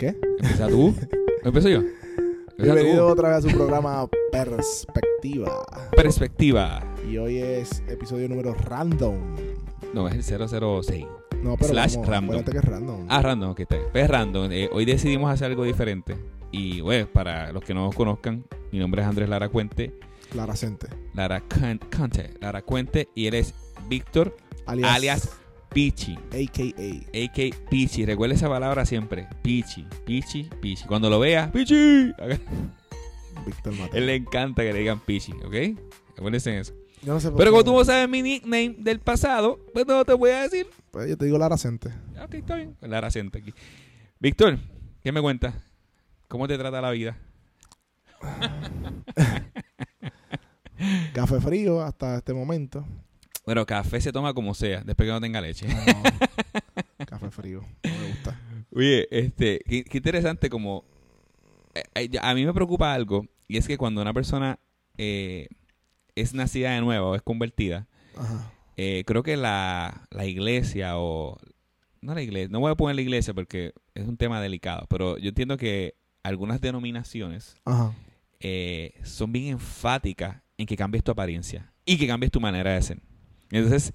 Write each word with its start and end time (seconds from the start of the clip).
¿Qué? 0.00 0.16
Empieza 0.38 0.66
tú. 0.66 0.94
¿Empiezo 1.44 1.68
yo? 1.68 1.80
Empieza 1.80 2.72
Bienvenido 2.72 3.06
tú. 3.06 3.12
otra 3.12 3.28
vez 3.28 3.44
a 3.44 3.50
su 3.50 3.54
programa 3.54 4.08
Perspectiva. 4.32 5.62
Perspectiva. 5.94 6.82
Y 7.06 7.18
hoy 7.18 7.36
es 7.36 7.82
episodio 7.86 8.26
número 8.26 8.54
random. 8.54 9.36
No, 9.92 10.08
es 10.08 10.14
el 10.14 10.48
006. 10.48 11.04
No, 11.42 11.54
pero 11.58 11.74
Slash 11.74 11.96
como, 11.96 12.06
random. 12.06 12.44
que 12.44 12.56
es 12.56 12.64
random. 12.64 13.06
Ah, 13.10 13.20
random, 13.20 13.50
ok. 13.50 13.60
Pues 13.68 14.04
es 14.04 14.08
random. 14.08 14.50
Eh, 14.50 14.70
hoy 14.72 14.86
decidimos 14.86 15.30
hacer 15.30 15.48
algo 15.48 15.64
diferente. 15.64 16.16
Y, 16.50 16.80
bueno, 16.80 17.06
para 17.12 17.52
los 17.52 17.62
que 17.62 17.74
no 17.74 17.84
nos 17.84 17.94
conozcan, 17.94 18.46
mi 18.72 18.78
nombre 18.78 19.02
es 19.02 19.06
Andrés 19.06 19.28
Lara 19.28 19.50
Cuente. 19.50 19.92
Lara 20.34 20.56
Cente. 20.56 20.88
Lara 21.12 21.42
Cante. 21.46 22.30
Lara 22.40 22.62
Cuente. 22.62 23.10
Y 23.14 23.26
él 23.26 23.34
es 23.34 23.52
Víctor, 23.86 24.34
Alias, 24.64 24.96
alias 24.96 25.39
Pichi. 25.72 26.16
AKA. 26.32 27.06
A.K. 27.14 27.56
Pichi. 27.70 28.04
Recuerda 28.04 28.34
esa 28.34 28.48
palabra 28.48 28.84
siempre. 28.86 29.28
Pichi, 29.42 29.86
Pichi, 30.04 30.48
Pichi. 30.60 30.84
Cuando 30.86 31.08
lo 31.08 31.20
veas, 31.20 31.50
Pichi. 31.50 31.74
Víctor 33.46 33.72
Mateo. 33.74 33.98
Él 33.98 34.06
le 34.06 34.16
encanta 34.16 34.62
que 34.62 34.72
le 34.72 34.80
digan 34.80 35.00
Pichi, 35.00 35.32
¿ok? 35.32 35.78
Acuérdense 36.18 36.52
en 36.52 36.58
eso. 36.58 36.74
Yo 37.02 37.14
no 37.14 37.20
sé 37.20 37.28
por 37.30 37.38
Pero 37.38 37.50
qué- 37.50 37.52
como 37.52 37.64
tú 37.64 37.72
no 37.72 37.84
sabes 37.84 38.08
mi 38.08 38.20
nickname 38.20 38.74
del 38.78 39.00
pasado, 39.00 39.58
pues 39.72 39.86
no 39.86 40.04
te 40.04 40.12
voy 40.12 40.30
a 40.30 40.42
decir. 40.42 40.66
Pues 40.90 41.08
yo 41.08 41.16
te 41.16 41.24
digo 41.24 41.38
Lara 41.38 41.56
Cente. 41.56 41.88
Ok, 42.22 42.34
está 42.34 42.56
bien. 42.56 42.76
Lara 42.82 43.10
siente 43.10 43.38
aquí. 43.38 43.54
Víctor, 44.18 44.58
¿qué 45.02 45.10
me 45.12 45.22
cuentas? 45.22 45.54
¿Cómo 46.28 46.46
te 46.46 46.58
trata 46.58 46.80
la 46.82 46.90
vida? 46.90 47.16
Café 51.14 51.40
frío 51.40 51.80
hasta 51.82 52.16
este 52.16 52.32
momento. 52.34 52.84
Bueno, 53.50 53.66
café 53.66 54.00
se 54.00 54.12
toma 54.12 54.32
como 54.32 54.54
sea, 54.54 54.82
después 54.84 55.08
que 55.08 55.12
no 55.12 55.20
tenga 55.20 55.40
leche. 55.40 55.66
No, 55.66 55.74
café 57.04 57.32
frío. 57.32 57.64
No 57.82 57.90
me 57.98 58.06
gusta. 58.10 58.40
Oye, 58.72 59.08
este, 59.10 59.58
qué, 59.68 59.82
qué 59.82 59.96
interesante 59.98 60.48
como... 60.48 60.84
eh, 61.74 61.82
eh, 61.96 62.10
a 62.22 62.32
mí 62.36 62.46
me 62.46 62.54
preocupa 62.54 62.94
algo, 62.94 63.26
y 63.48 63.56
es 63.56 63.66
que 63.66 63.76
cuando 63.76 64.02
una 64.02 64.14
persona 64.14 64.60
eh, 64.98 65.48
es 66.14 66.32
nacida 66.32 66.70
de 66.76 66.80
nuevo 66.80 67.08
o 67.10 67.14
es 67.16 67.22
convertida, 67.22 67.88
Ajá. 68.16 68.52
eh, 68.76 69.02
creo 69.04 69.24
que 69.24 69.36
la, 69.36 70.06
la 70.12 70.26
iglesia 70.26 70.96
o... 70.96 71.36
No 72.02 72.14
la 72.14 72.22
iglesia, 72.22 72.50
no 72.52 72.60
voy 72.60 72.70
a 72.70 72.76
poner 72.76 72.94
la 72.94 73.02
iglesia 73.02 73.34
porque 73.34 73.72
es 73.96 74.06
un 74.06 74.16
tema 74.16 74.40
delicado, 74.40 74.86
pero 74.88 75.18
yo 75.18 75.30
entiendo 75.30 75.56
que 75.56 75.96
algunas 76.22 76.60
denominaciones 76.60 77.56
Ajá. 77.64 77.92
son 79.02 79.32
bien 79.32 79.46
enfáticas 79.48 80.36
en 80.56 80.66
que 80.66 80.76
cambies 80.76 81.02
tu 81.02 81.10
apariencia 81.10 81.72
y 81.84 81.98
que 81.98 82.06
cambies 82.06 82.30
tu 82.30 82.38
manera 82.40 82.74
de 82.74 82.82
ser. 82.82 83.00
Entonces, 83.50 83.92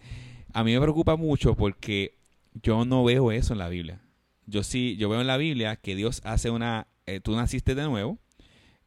a 0.53 0.63
mí 0.63 0.73
me 0.73 0.81
preocupa 0.81 1.15
mucho 1.15 1.55
porque 1.55 2.15
yo 2.61 2.85
no 2.85 3.03
veo 3.03 3.31
eso 3.31 3.53
en 3.53 3.59
la 3.59 3.69
Biblia. 3.69 4.01
Yo 4.45 4.63
sí, 4.63 4.95
yo 4.97 5.09
veo 5.09 5.21
en 5.21 5.27
la 5.27 5.37
Biblia 5.37 5.75
que 5.75 5.95
Dios 5.95 6.21
hace 6.23 6.49
una, 6.49 6.87
eh, 7.05 7.19
tú 7.19 7.35
naciste 7.35 7.73
de 7.75 7.83
nuevo, 7.83 8.19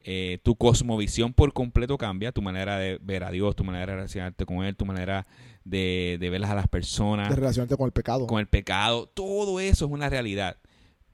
eh, 0.01 0.39
tu 0.43 0.57
cosmovisión 0.57 1.35
por 1.35 1.53
completo 1.53 1.99
cambia, 1.99 2.33
tu 2.33 2.41
manera 2.41 2.79
de 2.79 2.99
ver 3.03 3.25
a 3.25 3.31
Dios, 3.31 3.57
tu 3.57 3.65
manera 3.65 3.87
de 3.87 3.97
relacionarte 3.97 4.47
con 4.47 4.65
Él, 4.65 4.77
tu 4.77 4.87
manera 4.87 5.27
de, 5.65 6.17
de 6.21 6.31
verlas 6.31 6.51
a 6.51 6.55
las 6.55 6.69
personas, 6.69 7.29
De 7.29 7.37
relacionarte 7.37 7.77
con 7.77 7.87
el 7.87 7.93
pecado. 7.93 8.27
con 8.27 8.39
el 8.39 8.47
pecado, 8.47 9.07
todo 9.07 9.61
eso 9.61 9.87
es 9.87 9.91
una 9.91 10.09
realidad. 10.09 10.57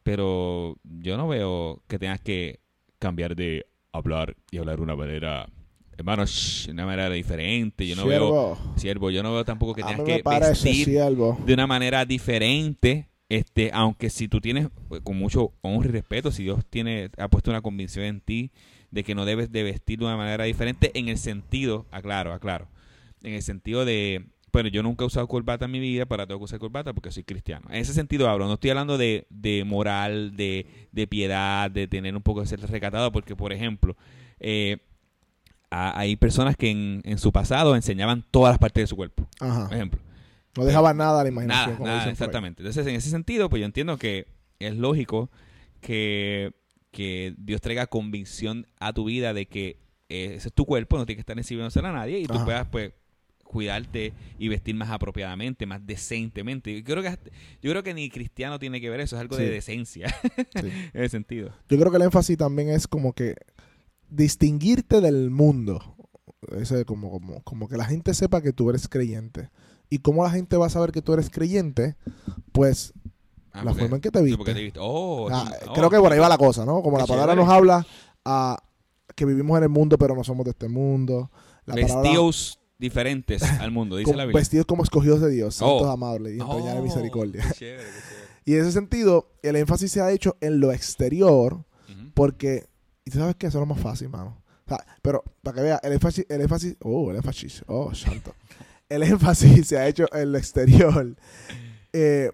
Pero 0.03 0.77
yo 0.85 1.17
no 1.17 1.27
veo 1.27 1.83
que 1.89 1.99
tengas 1.99 2.21
que 2.21 2.61
cambiar 2.99 3.35
de 3.35 3.67
hablar 3.91 4.37
y 4.51 4.59
hablar 4.59 4.77
de 4.77 4.83
una 4.83 4.97
manera, 4.97 5.49
hermano, 5.97 6.25
shh, 6.27 6.67
de 6.67 6.73
una 6.73 6.87
manera 6.87 7.11
diferente. 7.11 7.87
Yo 7.87 7.97
no 7.97 8.06
veo, 8.06 8.19
Siervo, 8.20 8.59
siervo, 8.77 9.11
yo 9.11 9.23
no 9.23 9.33
veo 9.33 9.45
tampoco 9.45 9.75
que 9.75 9.83
a 9.83 9.87
tengas 9.87 10.05
que 10.05 10.23
vestir 10.25 10.84
siervo. 10.86 11.39
de 11.45 11.55
una 11.55 11.67
manera 11.67 12.05
diferente. 12.05 13.09
Este, 13.31 13.70
aunque 13.73 14.11
si 14.11 14.28
tú 14.28 14.41
tienes, 14.41 14.69
pues, 14.89 15.01
con 15.01 15.17
mucho 15.19 15.55
honor 15.62 15.86
y 15.86 15.89
respeto, 15.89 16.31
si 16.31 16.42
Dios 16.42 16.64
tiene, 16.69 17.11
ha 17.17 17.28
puesto 17.28 17.51
una 17.51 17.62
convicción 17.62 18.05
en 18.05 18.20
ti 18.20 18.53
de 18.91 19.03
que 19.03 19.14
no 19.14 19.25
debes 19.25 19.51
de 19.51 19.62
vestir 19.62 19.98
de 19.98 20.05
una 20.05 20.17
manera 20.17 20.45
diferente, 20.45 20.92
en 20.95 21.08
el 21.08 21.19
sentido, 21.19 21.86
aclaro, 21.91 22.33
aclaro, 22.33 22.69
en 23.23 23.33
el 23.33 23.42
sentido 23.42 23.85
de, 23.85 24.27
bueno, 24.52 24.69
yo 24.69 24.85
nunca 24.85 25.02
he 25.02 25.07
usado 25.07 25.27
corbata 25.27 25.64
en 25.64 25.73
mi 25.73 25.80
vida, 25.80 26.07
para 26.07 26.27
tengo 26.29 26.39
que 26.39 26.45
usar 26.45 26.61
corbata 26.61 26.92
porque 26.92 27.11
soy 27.11 27.24
cristiano. 27.24 27.67
En 27.70 27.77
ese 27.77 27.92
sentido 27.92 28.29
hablo, 28.29 28.46
no 28.46 28.55
estoy 28.55 28.70
hablando 28.70 28.98
de, 28.98 29.27
de 29.30 29.64
moral, 29.64 30.36
de, 30.36 30.67
de 30.92 31.07
piedad, 31.08 31.70
de 31.70 31.89
tener 31.89 32.14
un 32.14 32.23
poco 32.23 32.42
de 32.42 32.46
ser 32.46 32.61
recatado, 32.61 33.11
porque, 33.11 33.35
por 33.35 33.52
ejemplo, 33.52 33.96
eh, 34.39 34.79
ha- 35.74 35.98
hay 35.98 36.17
personas 36.17 36.57
que 36.57 36.70
en, 36.70 37.01
en 37.05 37.18
su 37.18 37.33
pasado 37.33 37.74
enseñaban 37.77 38.24
todas 38.30 38.52
las 38.52 38.58
partes 38.58 38.83
de 38.83 38.86
su 38.86 38.96
cuerpo, 38.96 39.29
Ajá. 39.40 39.67
por 39.67 39.74
ejemplo. 39.74 40.01
No 40.57 40.64
dejaba 40.64 40.95
nada 40.95 41.20
a 41.20 41.23
la 41.24 41.29
imaginación. 41.29 41.83
Nada, 41.83 41.98
como 42.01 42.11
exactamente. 42.11 42.62
Entonces, 42.62 42.86
en 42.86 42.95
ese 42.95 43.11
sentido, 43.11 43.48
pues 43.51 43.61
yo 43.61 43.67
entiendo 43.67 43.96
que 43.98 44.27
es 44.61 44.77
lógico 44.77 45.29
que, 45.80 46.52
que 46.92 47.34
Dios 47.39 47.61
traiga 47.61 47.86
convicción 47.89 48.67
a 48.79 48.92
tu 48.92 49.05
vida 49.05 49.34
de 49.34 49.46
que 49.46 49.79
eh, 50.08 50.34
ese 50.36 50.48
es 50.48 50.55
tu 50.55 50.64
cuerpo, 50.64 50.96
no 50.96 51.07
tiene 51.07 51.17
que 51.17 51.20
estar 51.23 51.39
exhibiéndose 51.39 51.80
a 51.80 51.92
nadie 51.92 52.20
y 52.20 52.27
tú 52.27 52.34
Ajá. 52.34 52.45
puedas, 52.45 52.67
pues, 52.68 52.92
cuidarte 53.42 54.13
y 54.39 54.48
vestir 54.48 54.74
más 54.74 54.90
apropiadamente, 54.90 55.64
más 55.67 55.84
decentemente. 55.86 56.74
Yo 56.74 56.84
creo 56.84 57.02
que 57.02 57.11
yo 57.63 57.70
creo 57.70 57.83
que 57.83 57.95
ni 57.95 58.11
cristiano 58.11 58.58
tiene 58.58 58.80
que 58.80 58.90
ver 58.90 59.01
eso, 59.01 59.14
es 59.17 59.20
algo 59.20 59.36
de 59.36 59.48
decencia 59.51 60.08
Sí. 60.61 60.67
en 60.92 61.02
ese 61.02 61.11
sentido. 61.11 61.51
Yo 61.68 61.79
creo 61.79 61.90
que 61.90 61.96
el 61.98 62.02
énfasis 62.02 62.36
también 62.36 62.68
es 62.70 62.89
como 62.89 63.13
que 63.13 63.36
distinguirte 64.17 65.01
del 65.01 65.30
mundo. 65.30 65.97
Ese, 66.58 66.85
como, 66.85 67.11
como, 67.11 67.42
como 67.42 67.69
que 67.69 67.77
la 67.77 67.85
gente 67.86 68.13
sepa 68.14 68.42
que 68.42 68.52
tú 68.52 68.69
eres 68.70 68.89
creyente. 68.89 69.51
¿Y 69.91 69.98
cómo 69.98 70.23
la 70.25 70.30
gente 70.30 70.57
va 70.57 70.67
a 70.67 70.70
saber 70.70 70.92
que 70.92 71.02
tú 71.02 71.13
eres 71.14 71.30
creyente? 71.30 71.97
Pues 72.52 72.92
Ah, 73.52 73.58
la 73.58 73.70
porque- 73.70 73.80
forma 73.83 73.97
en 73.97 74.01
que 74.02 74.11
te 74.11 74.20
viste. 74.23 74.45
te 74.45 74.52
viste. 74.63 74.79
Oh, 74.83 75.29
Ah, 75.30 75.45
sí, 75.48 75.67
oh, 75.69 75.73
creo 75.75 75.89
que 75.89 75.98
por 75.98 76.13
ahí 76.13 76.19
va 76.19 76.29
la 76.29 76.39
cosa, 76.39 76.64
¿no? 76.64 76.83
Como 76.83 76.98
la 76.98 77.07
palabra 77.07 77.35
chévere. 77.35 77.47
nos 77.47 77.55
habla 77.55 77.86
a 78.25 78.61
que 79.14 79.25
vivimos 79.25 79.57
en 79.58 79.63
el 79.64 79.69
mundo 79.69 79.97
pero 79.97 80.17
no 80.17 80.25
somos 80.25 80.45
de 80.45 80.51
este 80.51 80.69
mundo. 80.69 81.31
La 81.67 81.75
palabra- 81.75 82.02
Vestidos 82.02 82.58
diferentes 82.79 83.42
al 83.61 83.70
mundo, 83.70 83.96
dice 83.96 84.14
la 84.17 84.25
Biblia. 84.25 84.41
vestidos 84.41 84.67
como 84.67 84.83
escogidos 84.83 85.20
de 85.20 85.31
Dios, 85.31 85.55
santos 85.55 85.83
Oh. 85.86 85.91
amables 85.91 86.36
y 86.36 86.41
empeñar 86.41 86.75
Oh, 86.75 86.79
en 86.79 86.83
misericordia. 86.85 87.42
qué 87.46 87.55
chévere, 87.58 87.85
qué 87.85 87.85
chévere. 87.85 88.25
Y 88.46 88.55
en 88.55 88.61
ese 88.63 88.73
sentido, 88.73 89.31
el 89.42 89.55
énfasis 89.57 89.92
se 89.92 90.01
ha 90.01 90.11
hecho 90.11 90.36
en 90.41 90.58
lo 90.61 90.73
exterior. 90.73 91.64
Porque, 92.13 92.67
y 93.05 93.11
tú 93.11 93.19
sabes 93.19 93.37
que 93.37 93.47
eso 93.47 93.59
es 93.59 93.61
lo 93.61 93.75
más 93.75 93.81
fácil, 93.81 94.09
mano. 94.09 94.42
O 94.67 94.69
sea, 94.69 94.85
pero 95.03 95.23
para 95.42 95.57
que 95.57 95.63
vea, 95.63 95.81
el 95.83 95.92
énfasis, 95.92 96.27
el 96.29 96.41
énfasis, 96.41 96.77
oh, 96.81 97.11
el 97.11 97.17
énfasis, 97.17 97.63
oh, 97.67 97.95
santo. 97.95 98.35
El 98.89 99.03
énfasis 99.03 99.69
se 99.69 99.79
ha 99.79 99.87
hecho 99.89 100.07
en 100.13 100.33
lo 100.33 100.39
exterior 100.39 101.17
eh, 101.93 102.33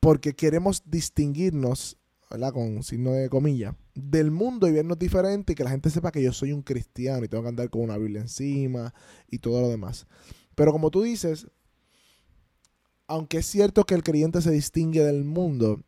porque 0.00 0.34
queremos 0.34 0.82
distinguirnos, 0.86 1.96
¿verdad? 2.30 2.52
Con 2.52 2.82
signo 2.82 3.12
de 3.12 3.28
comillas, 3.28 3.74
del 3.94 4.30
mundo 4.30 4.68
y 4.68 4.72
vernos 4.72 4.98
diferente 4.98 5.52
y 5.52 5.56
que 5.56 5.64
la 5.64 5.70
gente 5.70 5.90
sepa 5.90 6.12
que 6.12 6.22
yo 6.22 6.32
soy 6.32 6.52
un 6.52 6.62
cristiano 6.62 7.24
y 7.24 7.28
tengo 7.28 7.42
que 7.42 7.50
andar 7.50 7.70
con 7.70 7.82
una 7.82 7.98
Biblia 7.98 8.20
encima 8.20 8.94
y 9.28 9.38
todo 9.38 9.60
lo 9.60 9.68
demás. 9.68 10.06
Pero 10.54 10.72
como 10.72 10.90
tú 10.90 11.02
dices, 11.02 11.46
aunque 13.06 13.38
es 13.38 13.46
cierto 13.46 13.84
que 13.84 13.94
el 13.94 14.02
creyente 14.02 14.40
se 14.40 14.50
distingue 14.50 15.04
del 15.04 15.24
mundo, 15.24 15.82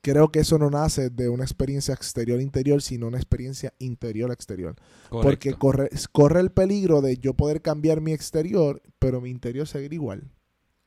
creo 0.00 0.30
que 0.30 0.40
eso 0.40 0.58
no 0.58 0.70
nace 0.70 1.10
de 1.10 1.28
una 1.28 1.44
experiencia 1.44 1.94
exterior-interior, 1.94 2.82
sino 2.82 3.06
una 3.06 3.18
experiencia 3.18 3.72
interior-exterior. 3.78 4.76
Porque 5.10 5.54
corre, 5.54 5.90
corre 6.12 6.40
el 6.40 6.50
peligro 6.50 7.00
de 7.00 7.16
yo 7.18 7.34
poder 7.34 7.62
cambiar 7.62 8.00
mi 8.00 8.12
exterior, 8.12 8.82
pero 8.98 9.20
mi 9.20 9.30
interior 9.30 9.66
seguir 9.66 9.92
igual. 9.92 10.30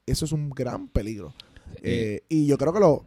Eso 0.06 0.26
es 0.26 0.32
un 0.32 0.50
gran 0.50 0.88
peligro. 0.88 1.34
Eh, 1.78 1.82
Eh, 1.84 2.24
y 2.30 2.48
yo 2.48 2.58
creo 2.58 2.74
que 2.74 2.80
los 2.80 3.02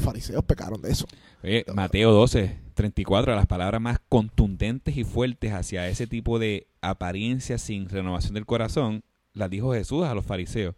fariseos 0.00 0.44
pecaron 0.44 0.80
de 0.80 0.92
eso. 0.92 1.06
Oye, 1.42 1.64
Mateo 1.74 2.12
12, 2.12 2.58
34, 2.74 3.34
las 3.34 3.46
palabras 3.46 3.80
más 3.80 3.98
contundentes 4.08 4.96
y 4.96 5.04
fuertes 5.04 5.52
hacia 5.52 5.88
ese 5.88 6.06
tipo 6.06 6.38
de 6.38 6.66
apariencia 6.80 7.58
sin 7.58 7.88
renovación 7.88 8.34
del 8.34 8.46
corazón, 8.46 9.02
las 9.32 9.50
dijo 9.50 9.72
Jesús 9.72 10.04
a 10.04 10.14
los 10.14 10.24
fariseos. 10.24 10.74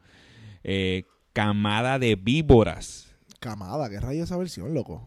Eh, 0.64 1.04
camada 1.32 1.98
de 1.98 2.16
víboras. 2.16 3.07
Camada, 3.40 3.88
¿qué 3.88 4.00
rayos 4.00 4.24
esa 4.24 4.36
versión, 4.36 4.74
loco? 4.74 5.02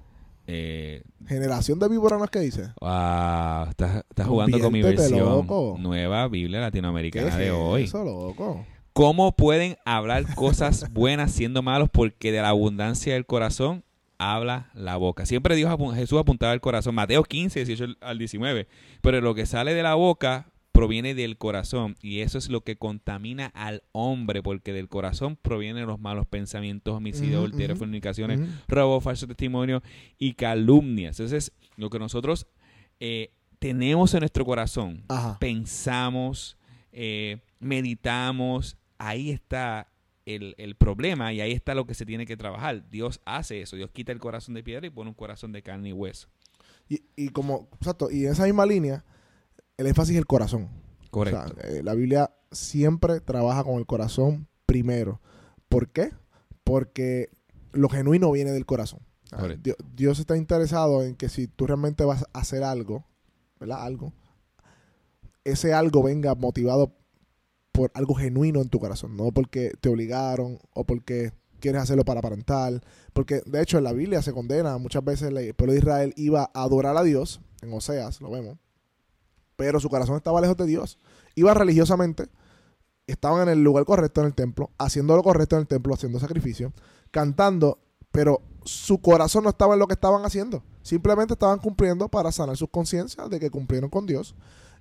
Eh, 0.48 1.04
Generación 1.28 1.80
de 1.80 1.88
víboras, 1.89 2.18
¿no 2.19 2.25
es 2.25 2.31
que 2.31 2.39
dice? 2.39 2.72
ah, 2.81 3.68
estás, 3.69 4.04
estás 4.10 4.28
jugando 4.28 4.60
con 4.60 4.74
mi 4.74 4.81
versión. 4.81 5.19
loco. 5.19 5.78
Nueva 5.80 6.28
Biblia 6.28 6.60
¿Qué 6.60 6.66
latinoamericana 6.66 7.38
de 7.38 7.51
hoy. 7.51 7.83
eso, 7.83 8.04
loco? 8.04 8.66
¿Cómo 8.94 9.33
pueden 9.33 9.78
hablar 9.86 10.33
cosas 10.36 10.89
buenas 10.94 11.31
siendo 11.31 11.62
malos? 11.62 11.89
Porque 11.89 12.31
de 12.31 12.42
la 12.42 12.50
abundancia 12.50 13.13
del 13.13 13.25
corazón 13.25 13.83
habla 14.18 14.69
la 14.74 14.98
boca. 14.98 15.25
Siempre 15.25 15.56
Dios 15.56 15.74
Jesús 15.95 16.19
apuntaba 16.19 16.51
al 16.51 16.62
corazón. 16.62 16.95
Mateo 16.95 17.24
15, 17.24 17.66
18 17.66 17.94
al 18.01 18.18
19. 18.18 18.68
Pero 19.01 19.22
lo 19.22 19.33
que 19.33 19.45
sale 19.45 19.74
de 19.74 19.83
la 19.83 19.95
boca 19.95 20.50
proviene 20.81 21.13
del 21.13 21.38
corazón 21.38 21.95
y 22.01 22.22
eso 22.22 22.39
es 22.39 22.50
lo 22.50 22.62
que 22.62 22.75
contamina 22.75 23.51
al 23.54 23.83
hombre 23.92 24.42
porque 24.42 24.74
del 24.74 24.89
corazón 24.89 25.36
provienen 25.39 25.86
los 25.86 26.00
malos 26.00 26.25
pensamientos, 26.25 26.95
homicidios, 26.95 27.38
adulterios, 27.38 27.75
ujú. 27.75 27.86
fornicaciones, 27.86 28.39
Ujú. 28.39 28.50
robo, 28.68 29.00
falso 29.00 29.28
testimonio 29.28 29.83
y 30.18 30.33
calumnias. 30.33 31.19
Entonces, 31.19 31.51
lo 31.78 31.92
que 31.92 32.00
nosotros 32.00 32.48
eh, 33.00 33.30
tenemos 33.60 34.12
en 34.16 34.22
nuestro 34.22 34.44
corazón, 34.44 35.04
Ajá. 35.07 35.38
pensamos, 35.39 36.57
eh, 36.92 37.38
meditamos, 37.60 38.75
ahí 38.98 39.30
está 39.30 39.88
el, 40.25 40.56
el 40.57 40.74
problema 40.74 41.31
y 41.31 41.42
ahí 41.42 41.51
está 41.51 41.75
lo 41.75 41.86
que 41.86 41.94
se 41.94 42.07
tiene 42.07 42.25
que 42.25 42.38
trabajar. 42.38 42.89
Dios 42.89 43.22
hace 43.25 43.62
eso. 43.62 43.75
Dios 43.75 43.92
quita 43.92 44.12
el 44.12 44.19
corazón 44.19 44.56
de 44.56 44.63
piedra 44.63 44.88
y 44.88 44.89
pone 44.89 45.10
un 45.12 45.16
corazón 45.16 45.51
de 45.51 45.62
carne 45.62 45.89
y 45.89 45.94
hueso. 45.94 46.28
Y, 46.89 47.04
y 47.16 47.30
como, 47.30 47.69
exacto, 47.75 48.10
y 48.10 48.25
en 48.25 48.31
esa 48.31 48.45
misma 48.45 48.66
línea, 48.66 49.06
el 49.77 49.88
énfasis 49.88 50.15
es 50.15 50.19
el 50.19 50.27
corazón. 50.27 50.69
Correcto. 51.09 51.53
O 51.57 51.62
sea, 51.62 51.69
eh, 51.69 51.83
la 51.83 51.94
Biblia 51.94 52.31
siempre 52.51 53.19
trabaja 53.19 53.63
con 53.63 53.75
el 53.75 53.85
corazón 53.85 54.47
primero. 54.65 55.21
¿Por 55.69 55.89
qué? 55.89 56.12
Porque 56.63 57.29
lo 57.71 57.89
genuino 57.89 58.31
viene 58.31 58.51
del 58.51 58.65
corazón. 58.65 59.00
Ah. 59.31 59.47
Dios, 59.62 59.77
Dios 59.95 60.19
está 60.19 60.38
interesado 60.38 61.03
en 61.03 61.15
que 61.15 61.29
si 61.29 61.47
tú 61.47 61.68
realmente 61.68 62.03
vas 62.03 62.25
a 62.33 62.39
hacer 62.39 62.63
algo, 62.63 63.06
¿verdad? 63.59 63.83
Algo, 63.83 64.13
ese 65.44 65.73
algo 65.73 66.03
venga 66.03 66.35
motivado 66.35 66.95
por 67.71 67.91
algo 67.94 68.15
genuino 68.15 68.62
en 68.62 68.69
tu 68.69 68.79
corazón, 68.79 69.15
no 69.15 69.31
porque 69.31 69.71
te 69.79 69.89
obligaron 69.89 70.59
o 70.73 70.83
porque 70.83 71.31
quieres 71.59 71.81
hacerlo 71.81 72.03
para 72.03 72.19
aparentar. 72.19 72.81
Porque 73.13 73.41
de 73.45 73.62
hecho 73.62 73.77
en 73.77 73.85
la 73.85 73.94
Biblia 73.94 74.21
se 74.21 74.33
condena, 74.33 74.77
muchas 74.77 75.03
veces 75.03 75.31
el 75.31 75.53
pueblo 75.53 75.73
de 75.73 75.79
Israel 75.79 76.13
iba 76.18 76.50
a 76.53 76.63
adorar 76.63 76.97
a 76.97 77.03
Dios, 77.03 77.41
en 77.62 77.71
Oseas 77.73 78.19
lo 78.19 78.29
vemos, 78.29 78.57
pero 79.62 79.80
su 79.80 79.90
corazón 79.90 80.16
estaba 80.16 80.42
lejos 80.42 80.58
de 80.58 80.66
Dios. 80.66 80.98
Iba 81.36 81.54
religiosamente, 81.54 82.25
estaban 83.06 83.44
en 83.44 83.50
el 83.50 83.63
lugar 83.63 83.86
correcto 83.86 84.22
en 84.22 84.25
el 84.25 84.34
templo, 84.34 84.72
haciendo 84.80 85.16
lo 85.16 85.22
correcto 85.22 85.56
en 85.56 85.62
el 85.62 85.68
templo, 85.68 85.94
haciendo 85.94 86.19
sacrificio, 86.19 86.74
cantando, 87.12 87.78
pero 88.12 88.42
su 88.66 89.02
corazón 89.02 89.44
no 89.44 89.52
estaba 89.52 89.75
en 89.75 89.80
lo 89.80 89.86
que 89.86 89.94
estaban 89.94 90.25
haciendo. 90.25 90.63
Simplemente 90.81 91.34
estaban 91.34 91.60
cumpliendo 91.60 92.10
para 92.10 92.31
sanar 92.31 92.58
sus 92.58 92.69
conciencias 92.72 93.30
de 93.30 93.40
que 93.40 93.52
cumplieron 93.52 93.92
con 93.92 94.08
Dios. 94.08 94.34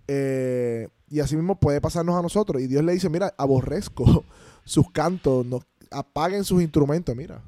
Eh, 0.09 0.89
y 1.11 1.21
así 1.21 1.37
mismo 1.37 1.61
puede 1.61 1.83
pasarnos 1.83 2.19
a 2.19 2.23
nosotros. 2.23 2.63
Y 2.63 2.67
Dios 2.67 2.83
le 2.83 2.93
dice, 2.93 3.11
mira, 3.11 3.35
aborrezco 3.37 4.25
sus 4.65 4.91
cantos, 4.93 5.45
no, 5.45 5.61
apaguen 5.91 6.45
sus 6.45 6.63
instrumentos. 6.63 7.15
Mira, 7.15 7.43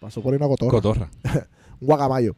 pasó 0.00 0.20
por 0.20 0.32
ahí 0.32 0.38
una 0.38 0.48
cotorra, 0.48 0.72
Cotorra. 0.72 1.10
guacamayo. 1.80 2.34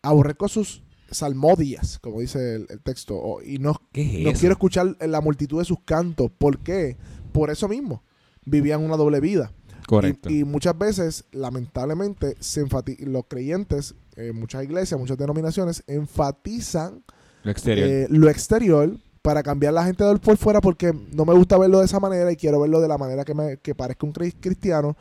Aborrezco 0.00 0.48
sus 0.48 0.82
salmodias, 1.12 1.98
como 2.00 2.20
dice 2.20 2.56
el, 2.56 2.66
el 2.70 2.80
texto. 2.80 3.16
o- 3.16 3.42
y 3.42 3.58
no, 3.58 3.80
¿Qué 3.92 4.18
es 4.20 4.24
no 4.24 4.32
quiero 4.38 4.52
escuchar 4.52 4.96
la 5.00 5.20
multitud 5.20 5.58
de 5.58 5.64
sus 5.64 5.78
cantos. 5.84 6.30
¿Por 6.36 6.58
qué? 6.58 6.96
Por 7.32 7.50
eso 7.50 7.68
mismo. 7.68 8.02
Vivían 8.44 8.82
una 8.82 8.96
doble 8.96 9.20
vida. 9.20 9.52
Correcto. 9.86 10.30
Y, 10.30 10.40
y 10.40 10.44
muchas 10.44 10.76
veces, 10.78 11.24
lamentablemente, 11.32 12.36
se 12.40 12.64
los 13.00 13.24
creyentes, 13.28 13.94
en 14.16 14.36
muchas 14.36 14.64
iglesias, 14.64 14.98
muchas 14.98 15.18
denominaciones, 15.18 15.82
enfatizan 15.86 17.02
lo 17.42 17.50
exterior. 17.50 17.88
eh, 17.88 18.06
lo 18.08 18.28
exterior 18.28 18.96
para 19.22 19.42
cambiar 19.42 19.72
la 19.74 19.84
gente 19.84 20.02
del 20.04 20.18
por 20.18 20.36
fuera 20.36 20.60
porque 20.60 20.92
no 21.12 21.24
me 21.24 21.34
gusta 21.34 21.56
verlo 21.58 21.78
de 21.78 21.84
esa 21.86 22.00
manera 22.00 22.30
y 22.32 22.36
quiero 22.36 22.60
verlo 22.60 22.80
de 22.80 22.88
la 22.88 22.98
manera 22.98 23.24
que, 23.24 23.34
me, 23.34 23.56
que 23.58 23.74
parezca 23.74 24.06
un 24.06 24.12
cri- 24.12 24.34
cristiano 24.40 24.96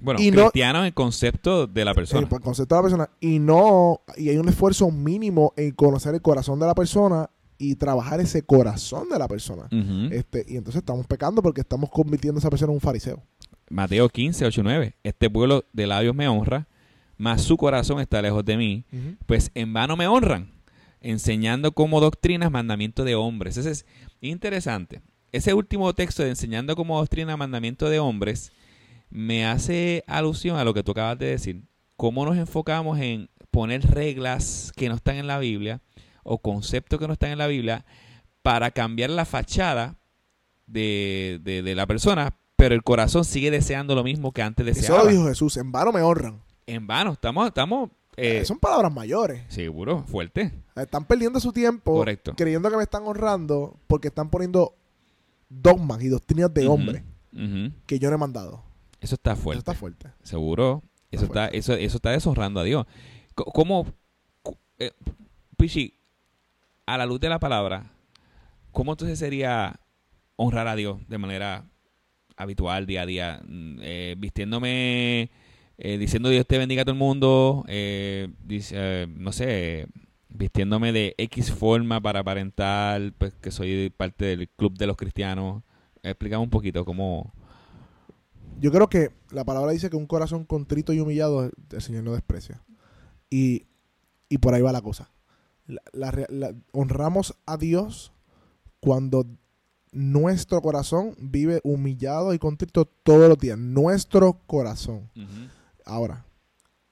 bueno, 0.00 0.20
y 0.20 0.30
no- 0.30 0.42
cristiano 0.42 0.80
en 0.80 0.86
el 0.86 0.94
concepto 0.94 1.66
de 1.66 1.84
la 1.84 1.94
persona. 1.94 2.22
eh, 2.22 2.26
por 2.26 2.40
el 2.40 2.44
concepto 2.44 2.74
de 2.74 2.78
la 2.78 2.82
persona 2.82 3.10
y 3.20 3.38
no 3.38 4.00
y 4.16 4.28
hay 4.28 4.36
un 4.38 4.48
esfuerzo 4.48 4.90
mínimo 4.90 5.52
en 5.56 5.72
conocer 5.72 6.14
el 6.14 6.22
corazón 6.22 6.58
de 6.60 6.66
la 6.66 6.74
persona 6.74 7.30
y 7.58 7.76
trabajar 7.76 8.20
ese 8.20 8.42
corazón 8.42 9.08
de 9.08 9.18
la 9.18 9.26
persona 9.28 9.66
este 10.10 10.44
y 10.46 10.56
entonces 10.56 10.80
estamos 10.80 11.06
pecando 11.06 11.42
porque 11.42 11.62
estamos 11.62 11.88
convirtiendo 11.90 12.36
a 12.38 12.40
esa 12.40 12.50
persona 12.50 12.70
en 12.72 12.74
un 12.74 12.80
fariseo 12.80 13.22
Mateo 13.70 14.08
15, 14.08 14.46
8 14.46 14.60
y 14.60 14.64
9. 14.64 14.96
Este 15.02 15.28
pueblo 15.28 15.64
de 15.72 15.88
labios 15.88 16.14
me 16.14 16.28
honra, 16.28 16.68
mas 17.16 17.42
su 17.42 17.56
corazón 17.56 17.98
está 17.98 18.22
lejos 18.22 18.44
de 18.44 18.56
mí. 18.56 18.84
Pues 19.26 19.50
en 19.54 19.72
vano 19.72 19.96
me 19.96 20.06
honran, 20.06 20.52
enseñando 21.00 21.72
como 21.72 22.00
doctrinas 22.00 22.50
mandamiento 22.52 23.02
de 23.02 23.16
hombres. 23.16 23.56
Ese 23.56 23.70
es 23.72 23.86
interesante. 24.20 25.00
Ese 25.32 25.52
último 25.52 25.92
texto 25.94 26.22
de 26.22 26.30
enseñando 26.30 26.76
como 26.76 26.98
doctrina 26.98 27.36
mandamiento 27.36 27.90
de 27.90 27.98
hombres 27.98 28.52
me 29.10 29.46
hace 29.46 30.04
alusión 30.06 30.56
a 30.58 30.64
lo 30.64 30.74
que 30.74 30.82
tú 30.82 30.92
acabas 30.92 31.18
de 31.18 31.26
decir. 31.26 31.62
Cómo 31.96 32.24
nos 32.26 32.36
enfocamos 32.36 32.98
en 33.00 33.30
poner 33.50 33.82
reglas 33.90 34.72
que 34.76 34.88
no 34.88 34.96
están 34.96 35.16
en 35.16 35.26
la 35.26 35.38
Biblia 35.38 35.80
o 36.24 36.38
conceptos 36.38 36.98
que 36.98 37.06
no 37.06 37.12
están 37.14 37.30
en 37.30 37.38
la 37.38 37.46
Biblia 37.46 37.84
para 38.42 38.70
cambiar 38.70 39.10
la 39.10 39.24
fachada 39.24 39.96
de, 40.66 41.40
de- 41.42 41.62
de 41.62 41.74
la 41.74 41.86
persona, 41.86 42.36
pero 42.56 42.74
el 42.74 42.82
corazón 42.82 43.24
sigue 43.24 43.50
deseando 43.50 43.94
lo 43.94 44.02
mismo 44.04 44.32
que 44.32 44.42
antes 44.42 44.66
eso 44.66 44.80
deseaba. 44.80 45.04
lo 45.04 45.10
dijo 45.10 45.26
Jesús 45.28 45.56
en 45.56 45.70
vano 45.72 45.92
me 45.92 46.02
honran 46.02 46.42
En 46.66 46.86
vano, 46.86 47.12
estamos, 47.12 47.46
estamos 47.46 47.90
eh, 48.16 48.38
Eh, 48.40 48.44
son 48.44 48.58
palabras 48.58 48.92
mayores 48.92 49.42
seguro, 49.48 50.02
fuerte. 50.08 50.52
están 50.74 51.04
perdiendo 51.06 51.38
su 51.40 51.52
tiempo 51.52 51.94
Correcto. 51.94 52.34
creyendo 52.36 52.68
que 52.70 52.76
me 52.76 52.82
están 52.82 53.04
honrando 53.06 53.78
porque 53.86 54.08
están 54.08 54.28
poniendo 54.30 54.74
dogmas 55.48 56.02
y 56.02 56.08
doctrinas 56.08 56.52
de 56.52 56.66
hombre 56.66 57.04
que 57.86 57.98
yo 57.98 58.08
no 58.10 58.16
he 58.16 58.18
mandado 58.18 58.64
Eso 59.06 59.14
está 59.14 59.32
Eso 59.34 59.42
fuerte. 59.42 59.58
está 59.60 59.74
fuerte 59.74 60.10
Seguro. 60.24 60.82
Eso 61.12 61.26
Está 61.26 61.46
está, 61.46 61.56
eso, 61.56 61.74
eso 61.74 61.96
está 61.98 62.10
deshonrando 62.10 62.58
a 62.58 62.64
Dios. 62.64 62.84
¿Cómo, 63.34 63.86
eh, 64.78 64.90
Pichi, 65.56 65.94
a 66.86 66.98
la 66.98 67.06
luz 67.06 67.20
de 67.20 67.28
la 67.28 67.38
palabra, 67.38 67.92
cómo 68.72 68.92
entonces 68.92 69.16
sería 69.16 69.78
honrar 70.34 70.66
a 70.66 70.74
Dios 70.74 70.98
de 71.08 71.18
manera 71.18 71.64
habitual, 72.36 72.86
día 72.86 73.02
a 73.02 73.06
día? 73.06 73.40
Mm, 73.46 73.78
eh, 73.82 74.14
vistiéndome, 74.18 75.30
eh, 75.78 75.98
diciendo 75.98 76.28
Dios 76.28 76.44
te 76.46 76.58
bendiga 76.58 76.82
a 76.82 76.84
todo 76.84 76.94
el 76.94 76.98
mundo, 76.98 77.64
eh, 77.68 78.28
dice, 78.44 79.06
no 79.08 79.30
sé, 79.30 79.86
vistiéndome 80.28 80.90
de 80.92 81.14
X 81.18 81.52
forma 81.52 82.00
para 82.00 82.20
aparentar 82.20 83.12
pues, 83.16 83.32
que 83.34 83.52
soy 83.52 83.90
parte 83.96 84.24
del 84.24 84.48
club 84.48 84.76
de 84.76 84.88
los 84.88 84.96
cristianos. 84.96 85.62
Explícame 86.02 86.42
un 86.42 86.50
poquito 86.50 86.84
cómo... 86.84 87.32
Yo 88.60 88.72
creo 88.72 88.88
que 88.88 89.10
la 89.30 89.44
palabra 89.44 89.72
dice 89.72 89.90
que 89.90 89.96
un 89.96 90.06
corazón 90.06 90.44
contrito 90.44 90.92
y 90.92 91.00
humillado 91.00 91.50
el 91.70 91.82
Señor 91.82 92.04
no 92.04 92.12
desprecia. 92.12 92.62
Y, 93.30 93.66
y 94.28 94.38
por 94.38 94.54
ahí 94.54 94.62
va 94.62 94.72
la 94.72 94.82
cosa. 94.82 95.10
La- 95.92 96.26
la 96.28 96.54
honramos 96.72 97.34
a 97.44 97.56
Dios 97.56 98.12
cuando 98.80 99.26
nuestro 99.92 100.60
corazón 100.62 101.14
vive 101.18 101.60
humillado 101.64 102.34
y 102.34 102.38
contrito 102.38 102.84
todos 102.84 103.28
los 103.28 103.38
días. 103.38 103.58
Nuestro 103.58 104.40
corazón. 104.46 105.10
Ahora, 105.84 106.24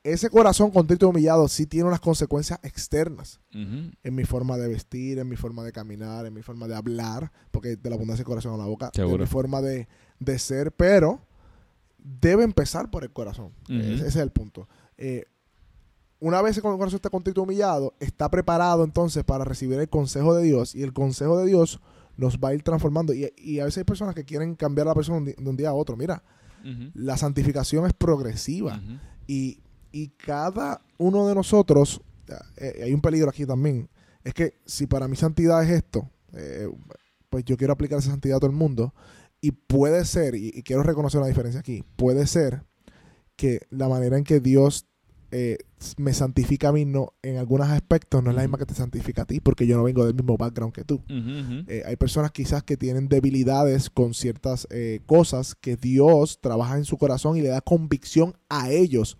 ese 0.02 0.28
corazón 0.30 0.70
contrito 0.70 1.06
y 1.06 1.08
humillado 1.10 1.48
sí 1.48 1.66
tiene 1.66 1.88
unas 1.88 2.00
consecuencias 2.00 2.58
externas 2.62 3.40
en 4.02 4.14
mi 4.14 4.24
forma 4.24 4.56
de 4.58 4.68
vestir, 4.68 5.18
en 5.18 5.28
mi 5.28 5.36
forma 5.36 5.62
de 5.64 5.72
caminar, 5.72 6.26
en 6.26 6.34
mi 6.34 6.42
forma 6.42 6.68
de 6.68 6.74
hablar, 6.74 7.32
porque 7.50 7.76
de 7.76 7.88
la 7.90 7.96
abundancia 7.96 8.22
del 8.22 8.26
corazón 8.28 8.54
a 8.54 8.58
la 8.58 8.66
boca, 8.66 8.90
Seguro. 8.94 9.14
en 9.16 9.20
mi 9.22 9.26
forma 9.26 9.62
de, 9.62 9.88
de 10.18 10.38
ser, 10.38 10.72
pero 10.72 11.20
debe 12.04 12.44
empezar 12.44 12.90
por 12.90 13.02
el 13.02 13.10
corazón. 13.12 13.50
Ese, 13.68 13.94
ese 13.94 14.06
es 14.06 14.16
el 14.16 14.30
punto. 14.30 14.68
Eh, 14.96 15.24
una 16.20 16.40
vez 16.40 16.60
que 16.60 16.66
el 16.66 16.76
corazón 16.76 16.96
está 16.96 17.10
contrito 17.10 17.40
y 17.40 17.44
humillado, 17.44 17.94
está 17.98 18.30
preparado 18.30 18.84
entonces 18.84 19.24
para 19.24 19.44
recibir 19.44 19.78
el 19.80 19.88
consejo 19.88 20.34
de 20.34 20.44
Dios 20.44 20.74
y 20.74 20.82
el 20.82 20.92
consejo 20.92 21.36
de 21.38 21.46
Dios 21.46 21.80
nos 22.16 22.38
va 22.38 22.50
a 22.50 22.54
ir 22.54 22.62
transformando. 22.62 23.12
Y, 23.12 23.32
y 23.36 23.58
a 23.58 23.64
veces 23.64 23.78
hay 23.78 23.84
personas 23.84 24.14
que 24.14 24.24
quieren 24.24 24.54
cambiar 24.54 24.86
a 24.86 24.90
la 24.90 24.94
persona 24.94 25.20
de 25.20 25.48
un 25.48 25.56
día 25.56 25.70
a 25.70 25.74
otro. 25.74 25.96
Mira, 25.96 26.22
la 26.94 27.16
santificación 27.18 27.84
es 27.86 27.92
progresiva. 27.92 28.80
Y, 29.26 29.60
y 29.92 30.08
cada 30.08 30.80
uno 30.96 31.26
de 31.26 31.34
nosotros, 31.34 32.00
eh, 32.56 32.82
hay 32.84 32.94
un 32.94 33.00
peligro 33.00 33.28
aquí 33.28 33.44
también, 33.44 33.88
es 34.22 34.32
que 34.32 34.60
si 34.64 34.86
para 34.86 35.06
mí 35.08 35.16
santidad 35.16 35.62
es 35.62 35.70
esto, 35.70 36.08
eh, 36.32 36.68
pues 37.28 37.44
yo 37.44 37.56
quiero 37.56 37.74
aplicar 37.74 37.98
esa 37.98 38.10
santidad 38.10 38.36
a 38.38 38.40
todo 38.40 38.50
el 38.50 38.56
mundo. 38.56 38.94
Y 39.44 39.50
puede 39.50 40.06
ser, 40.06 40.34
y, 40.34 40.52
y 40.54 40.62
quiero 40.62 40.82
reconocer 40.82 41.18
una 41.20 41.28
diferencia 41.28 41.60
aquí, 41.60 41.84
puede 41.96 42.26
ser 42.26 42.64
que 43.36 43.60
la 43.68 43.88
manera 43.88 44.16
en 44.16 44.24
que 44.24 44.40
Dios 44.40 44.86
eh, 45.36 45.58
me 45.96 46.14
santifica 46.14 46.68
a 46.68 46.72
mí 46.72 46.84
no, 46.84 47.12
en 47.20 47.38
algunos 47.38 47.68
aspectos 47.68 48.22
no 48.22 48.30
es 48.30 48.36
la 48.36 48.42
misma 48.42 48.56
que 48.56 48.66
te 48.66 48.74
santifica 48.74 49.22
a 49.22 49.24
ti, 49.24 49.40
porque 49.40 49.66
yo 49.66 49.76
no 49.76 49.82
vengo 49.82 50.06
del 50.06 50.14
mismo 50.14 50.36
background 50.36 50.72
que 50.72 50.84
tú. 50.84 51.02
Eh, 51.08 51.82
hay 51.84 51.96
personas 51.96 52.30
quizás 52.30 52.62
que 52.62 52.76
tienen 52.76 53.08
debilidades 53.08 53.90
con 53.90 54.14
ciertas 54.14 54.68
eh, 54.70 55.00
cosas 55.06 55.56
que 55.56 55.76
Dios 55.76 56.40
trabaja 56.40 56.76
en 56.76 56.84
su 56.84 56.98
corazón 56.98 57.36
y 57.36 57.42
le 57.42 57.48
da 57.48 57.60
convicción 57.60 58.36
a 58.48 58.70
ellos 58.70 59.18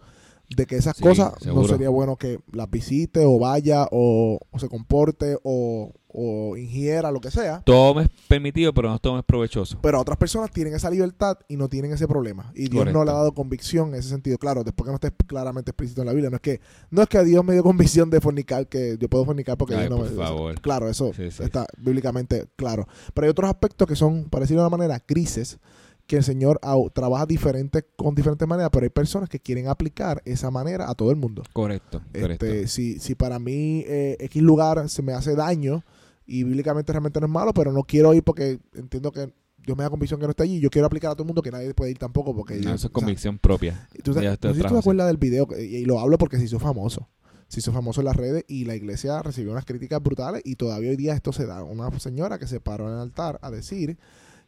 de 0.55 0.67
que 0.67 0.77
esas 0.77 0.97
Sí, 0.97 1.03
cosas 1.03 1.33
no 1.47 1.65
sería 1.67 1.89
bueno 1.89 2.17
que 2.17 2.39
las 2.53 2.71
visite 2.71 3.25
o 3.25 3.39
vaya 3.39 3.89
o, 3.91 4.39
o 4.51 4.59
se 4.59 4.69
comporte 4.69 5.37
o, 5.43 5.93
o 6.07 6.57
ingiera 6.57 7.11
lo 7.11 7.21
que 7.21 7.31
sea. 7.31 7.63
Todo 7.65 8.01
es 8.01 8.09
permitido, 8.29 8.73
pero 8.73 8.89
no 8.91 8.99
todo 8.99 9.19
es 9.19 9.25
provechoso. 9.25 9.79
Pero 9.83 10.01
otras 10.01 10.17
personas 10.19 10.51
tienen 10.53 10.75
esa 10.75 10.91
libertad 10.91 11.39
y 11.49 11.57
no 11.57 11.69
tienen 11.69 11.93
ese 11.93 12.07
problema. 12.07 12.53
Y 12.55 12.69
Dios 12.69 12.93
no 12.93 13.05
le 13.05 13.11
ha 13.11 13.15
dado 13.15 13.33
convicción 13.35 13.89
en 13.89 13.95
ese 13.97 14.11
sentido. 14.11 14.39
Claro, 14.39 14.63
después 14.63 14.85
que 14.87 14.91
no 14.91 14.95
esté 14.97 15.11
claramente 15.27 15.71
explícito 15.73 16.03
en 16.03 16.07
la 16.07 16.13
Biblia. 16.13 16.31
No 16.31 16.37
es 16.37 16.43
que 16.43 16.61
no 16.91 17.03
es 17.03 17.09
que 17.09 17.25
Dios 17.25 17.45
me 17.45 17.55
dio 17.55 17.63
convicción 17.65 18.11
de 18.11 18.21
fornicar, 18.21 18.69
que 18.69 18.97
yo 19.01 19.09
puedo 19.09 19.25
fornicar 19.25 19.57
porque 19.57 19.75
Ay, 19.75 19.81
Dios 19.89 19.91
no 19.91 19.97
por 19.97 20.11
me... 20.11 20.17
favor. 20.17 20.61
Claro, 20.61 20.89
eso 20.89 21.13
Sí, 21.15 21.31
sí. 21.31 21.43
está 21.43 21.67
bíblicamente 21.79 22.47
claro. 22.57 22.87
Pero 23.13 23.25
hay 23.25 23.31
otros 23.31 23.49
aspectos 23.51 23.89
que 23.89 23.97
son, 23.97 24.25
para 24.31 24.43
decirlo 24.43 24.63
de 24.63 24.69
una 24.69 24.77
manera, 24.77 25.03
grises, 25.09 25.59
que 26.07 26.17
el 26.19 26.23
Señor 26.25 26.61
trabaja 26.93 27.25
diferentes, 27.27 27.85
con 27.97 28.15
diferentes 28.15 28.47
maneras, 28.47 28.71
pero 28.73 28.85
hay 28.85 28.91
personas 28.91 29.29
que 29.29 29.41
quieren 29.41 29.69
aplicar 29.69 30.21
esa 30.27 30.51
manera 30.51 30.91
a 30.91 30.95
todo 30.95 31.11
el 31.11 31.17
mundo. 31.17 31.43
Correcto, 31.53 32.03
correcto. 32.13 32.45
Este, 32.47 32.67
si, 32.69 32.99
si 32.99 33.15
para 33.15 33.39
mí 33.39 33.85
eh, 33.87 34.17
X 34.21 34.43
lugar 34.43 34.89
se 34.89 35.03
me 35.03 35.13
hace 35.15 35.35
daño 35.35 35.83
y 36.27 36.45
bíblicamente 36.45 36.93
realmente 36.93 37.21
no 37.21 37.27
es 37.27 37.33
malo, 37.33 37.55
pero 37.55 37.73
no 37.73 37.83
quiero 37.85 38.13
ir 38.15 38.23
porque 38.23 38.59
entiendo 38.75 39.13
que 39.13 39.33
Dios 39.67 39.79
me 39.79 39.85
da 39.85 39.89
convicción 39.89 40.21
que 40.21 40.27
no 40.27 40.31
está 40.31 40.43
allí, 40.45 40.61
yo 40.61 40.69
quiero 40.69 40.87
aplicar 40.87 41.11
a 41.11 41.15
todo 41.15 41.23
el 41.23 41.29
mundo 41.29 41.41
que 41.41 41.51
nadie 41.51 41.73
puede 41.73 41.91
ir 41.93 41.99
tampoco 41.99 42.37
porque... 42.37 42.57
No, 42.57 42.61
yo- 42.63 42.69
eso 42.69 42.75
es 42.75 42.85
o 42.85 42.89
sea, 42.89 42.91
convicción 42.91 43.39
propia. 43.39 43.89
tú 44.03 44.13
no 44.13 44.21
sé 44.21 44.31
si 44.31 44.61
tú 44.61 44.69
te 44.75 44.79
acuerdas 44.79 45.07
del 45.07 45.17
video, 45.17 45.49
y, 45.59 45.63
y 45.77 45.85
lo 45.87 46.01
hablo 46.01 46.19
porque 46.19 46.37
se 46.37 46.45
hizo 46.45 46.59
famoso. 46.59 47.09
Se 47.49 47.61
hizo 47.61 47.73
famoso 47.73 48.01
en 48.01 48.07
las 48.07 48.17
redes 48.17 48.45
y 48.49 48.65
la 48.67 48.75
iglesia 48.75 49.23
recibió 49.23 49.53
unas 49.53 49.65
críticas 49.65 50.03
brutales 50.03 50.43
y 50.45 50.57
todavía 50.57 50.91
hoy 50.91 50.97
día 50.97 51.15
esto 51.15 51.33
se 51.33 51.47
da. 51.47 51.63
Una 51.63 51.91
señora 51.99 52.39
que 52.39 52.47
se 52.47 52.61
paró 52.61 52.89
en 52.89 52.95
el 52.95 53.01
altar 53.01 53.39
a 53.43 53.51
decir 53.51 53.97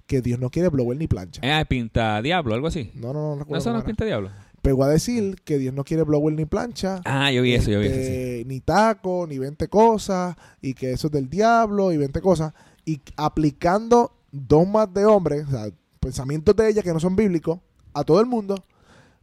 que 0.07 0.21
Dios 0.23 0.39
no 0.39 0.51
quiere 0.51 0.69
blower 0.69 0.97
ni 0.97 1.07
plancha. 1.07 1.41
Eh, 1.43 1.65
pinta 1.67 2.21
diablo, 2.23 2.55
algo 2.55 2.69
así. 2.69 2.91
No, 2.95 3.13
no, 3.13 3.15
no 3.15 3.29
¿No 3.35 3.39
recuerdo. 3.41 3.59
eso 3.61 3.71
no 3.71 3.79
era. 3.79 3.87
pinta 3.87 4.05
diablo? 4.05 4.31
Pegó 4.63 4.85
a 4.85 4.89
decir 4.89 5.37
que 5.45 5.59
Dios 5.59 5.75
no 5.75 5.85
quiere 5.85 6.03
blower 6.03 6.35
ni 6.35 6.45
plancha. 6.45 7.01
Ah, 7.05 7.31
yo 7.31 7.43
vi 7.43 7.55
eso, 7.55 7.71
yo 7.71 7.79
vi 7.81 7.87
eso. 7.87 7.95
sí. 7.97 8.01
este, 8.01 8.45
Ni 8.47 8.61
taco, 8.61 9.27
ni 9.29 9.39
20 9.39 9.69
cosas, 9.69 10.35
y 10.61 10.75
que 10.75 10.93
eso 10.93 11.07
es 11.09 11.13
del 11.13 11.29
diablo, 11.31 11.93
y 11.93 11.97
20 11.97 12.21
cosas. 12.21 12.53
Y 12.85 13.01
aplicando 13.17 14.13
dogmas 14.33 14.93
de 14.93 15.05
hombres, 15.07 15.47
o 15.47 15.51
sea, 15.51 15.69
pensamientos 16.01 16.55
de 16.57 16.69
ella 16.69 16.83
que 16.83 16.93
no 16.93 17.01
son 17.01 17.15
bíblicos, 17.17 17.59
a 17.95 18.03
todo 18.05 18.21
el 18.21 18.27
mundo. 18.27 18.57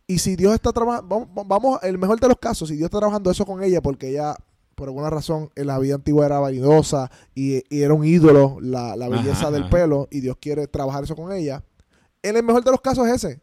Y 0.08 0.20
si 0.20 0.36
Dios 0.36 0.54
está 0.54 0.72
trabajando, 0.72 1.28
vamos, 1.28 1.48
vamos, 1.48 1.80
el 1.84 1.98
mejor 1.98 2.20
de 2.20 2.28
los 2.28 2.38
casos, 2.38 2.70
si 2.70 2.76
Dios 2.76 2.88
está 2.88 3.00
trabajando 3.00 3.30
eso 3.32 3.46
con 3.46 3.64
ella, 3.64 3.82
porque 3.82 4.10
ella, 4.10 4.36
por 4.84 4.90
alguna 4.90 5.10
razón, 5.10 5.50
en 5.56 5.68
la 5.68 5.80
vida 5.80 5.96
antigua 5.96 6.26
era 6.26 6.40
vanidosa 6.40 7.10
y, 7.34 7.64
y 7.74 7.84
era 7.84 7.94
un 7.94 8.04
ídolo 8.04 8.58
la, 8.60 8.98
la 8.98 9.08
belleza 9.08 9.44
Ajá, 9.44 9.52
del 9.52 9.62
ajá. 9.62 9.70
pelo, 9.70 10.10
y 10.12 10.20
Dios 10.20 10.36
quiere 10.42 10.68
trabajar 10.68 11.06
eso 11.06 11.16
con 11.16 11.32
ella. 11.32 11.64
En 12.22 12.36
el 12.36 12.44
mejor 12.44 12.66
de 12.66 12.72
los 12.72 12.82
casos 12.82 13.08
es 13.08 13.24
ese. 13.24 13.42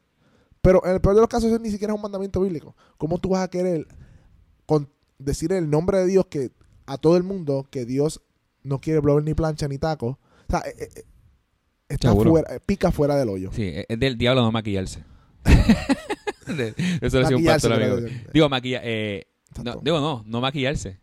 Pero 0.61 0.85
en 0.85 0.93
el 0.93 1.01
peor 1.01 1.15
de 1.15 1.23
los 1.23 1.31
casos 1.31 1.51
ese 1.51 1.59
ni 1.59 1.71
siquiera 1.71 1.95
es 1.95 1.97
un 1.97 2.03
mandamiento 2.03 2.43
bíblico. 2.43 2.77
¿Cómo 2.99 3.17
tú 3.17 3.31
vas 3.31 3.43
a 3.43 3.49
querer 3.49 3.87
con, 4.67 4.91
decir 5.19 5.51
el 5.55 5.71
nombre 5.71 5.97
de 6.01 6.09
Dios 6.09 6.27
que 6.27 6.51
a 6.85 6.99
todo 6.99 7.17
el 7.17 7.23
mundo 7.23 7.67
que 7.71 7.87
Dios 7.87 8.21
no 8.63 8.83
quiere 8.83 9.01
blower 9.01 9.25
ni 9.25 9.33
plancha 9.33 9.67
ni 9.67 9.79
taco? 9.79 10.19
O 10.47 10.51
sea, 10.51 10.63
eh, 10.67 10.91
eh, 10.95 11.05
está 11.89 12.15
fuera, 12.15 12.55
eh, 12.55 12.61
pica 12.61 12.93
fuera 12.93 13.17
del 13.17 13.31
hoyo. 13.31 13.51
Sí, 13.55 13.73
es 13.89 13.99
del 13.99 14.19
diablo 14.19 14.43
no 14.43 14.53
maquillarse. 14.53 15.05
Eso 15.47 16.53
lo 16.53 16.59
decía 16.59 17.37
un 17.37 17.45
Maquillarse, 17.45 17.69
pastor 17.69 17.73
amigo. 17.73 17.97
Digo, 18.35 18.49
no, 18.51 18.57
Exacto. 18.57 19.81
digo, 19.83 20.01
no, 20.01 20.23
no 20.27 20.41
maquillarse. 20.43 21.01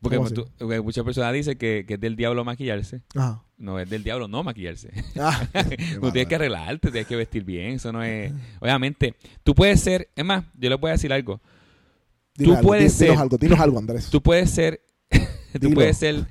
Porque 0.00 0.16
¿Cómo 0.16 0.30
tú- 0.30 0.48
porque 0.58 0.80
muchas 0.80 1.04
personas 1.04 1.32
dicen 1.32 1.58
que, 1.58 1.84
que 1.86 1.94
es 1.94 2.00
del 2.00 2.14
diablo 2.14 2.44
maquillarse. 2.44 3.02
Ajá. 3.16 3.42
No, 3.56 3.80
es 3.80 3.90
del 3.90 4.04
diablo 4.04 4.28
no 4.28 4.44
maquillarse. 4.44 4.92
Ah, 5.18 5.44
Tú 6.00 6.12
tienes 6.12 6.28
que 6.28 6.34
arreglarte, 6.36 6.90
tienes 6.92 7.08
que 7.08 7.16
vestir 7.16 7.42
bien. 7.44 7.72
Eso 7.72 7.90
no 7.92 8.02
es. 8.04 8.32
Obviamente, 8.60 9.16
tú 9.42 9.54
puedes 9.56 9.80
ser. 9.80 10.08
Es 10.14 10.24
más, 10.24 10.44
yo 10.54 10.68
le 10.68 10.76
voy 10.76 10.90
a 10.90 10.92
decir 10.92 11.12
algo. 11.12 11.40
Dime 12.36 12.52
tú 12.52 12.56
algo, 12.58 12.68
puedes 12.68 12.96
dinos 12.98 13.12
ser- 13.14 13.18
algo, 13.22 13.36
dinos 13.38 13.58
algo, 13.58 13.78
Andrés. 13.78 14.08
Tú 14.10 14.22
puedes 14.22 14.50
ser. 14.50 14.80
tú 15.10 15.58
Dilo. 15.58 15.74
puedes 15.74 15.96
ser 15.96 16.26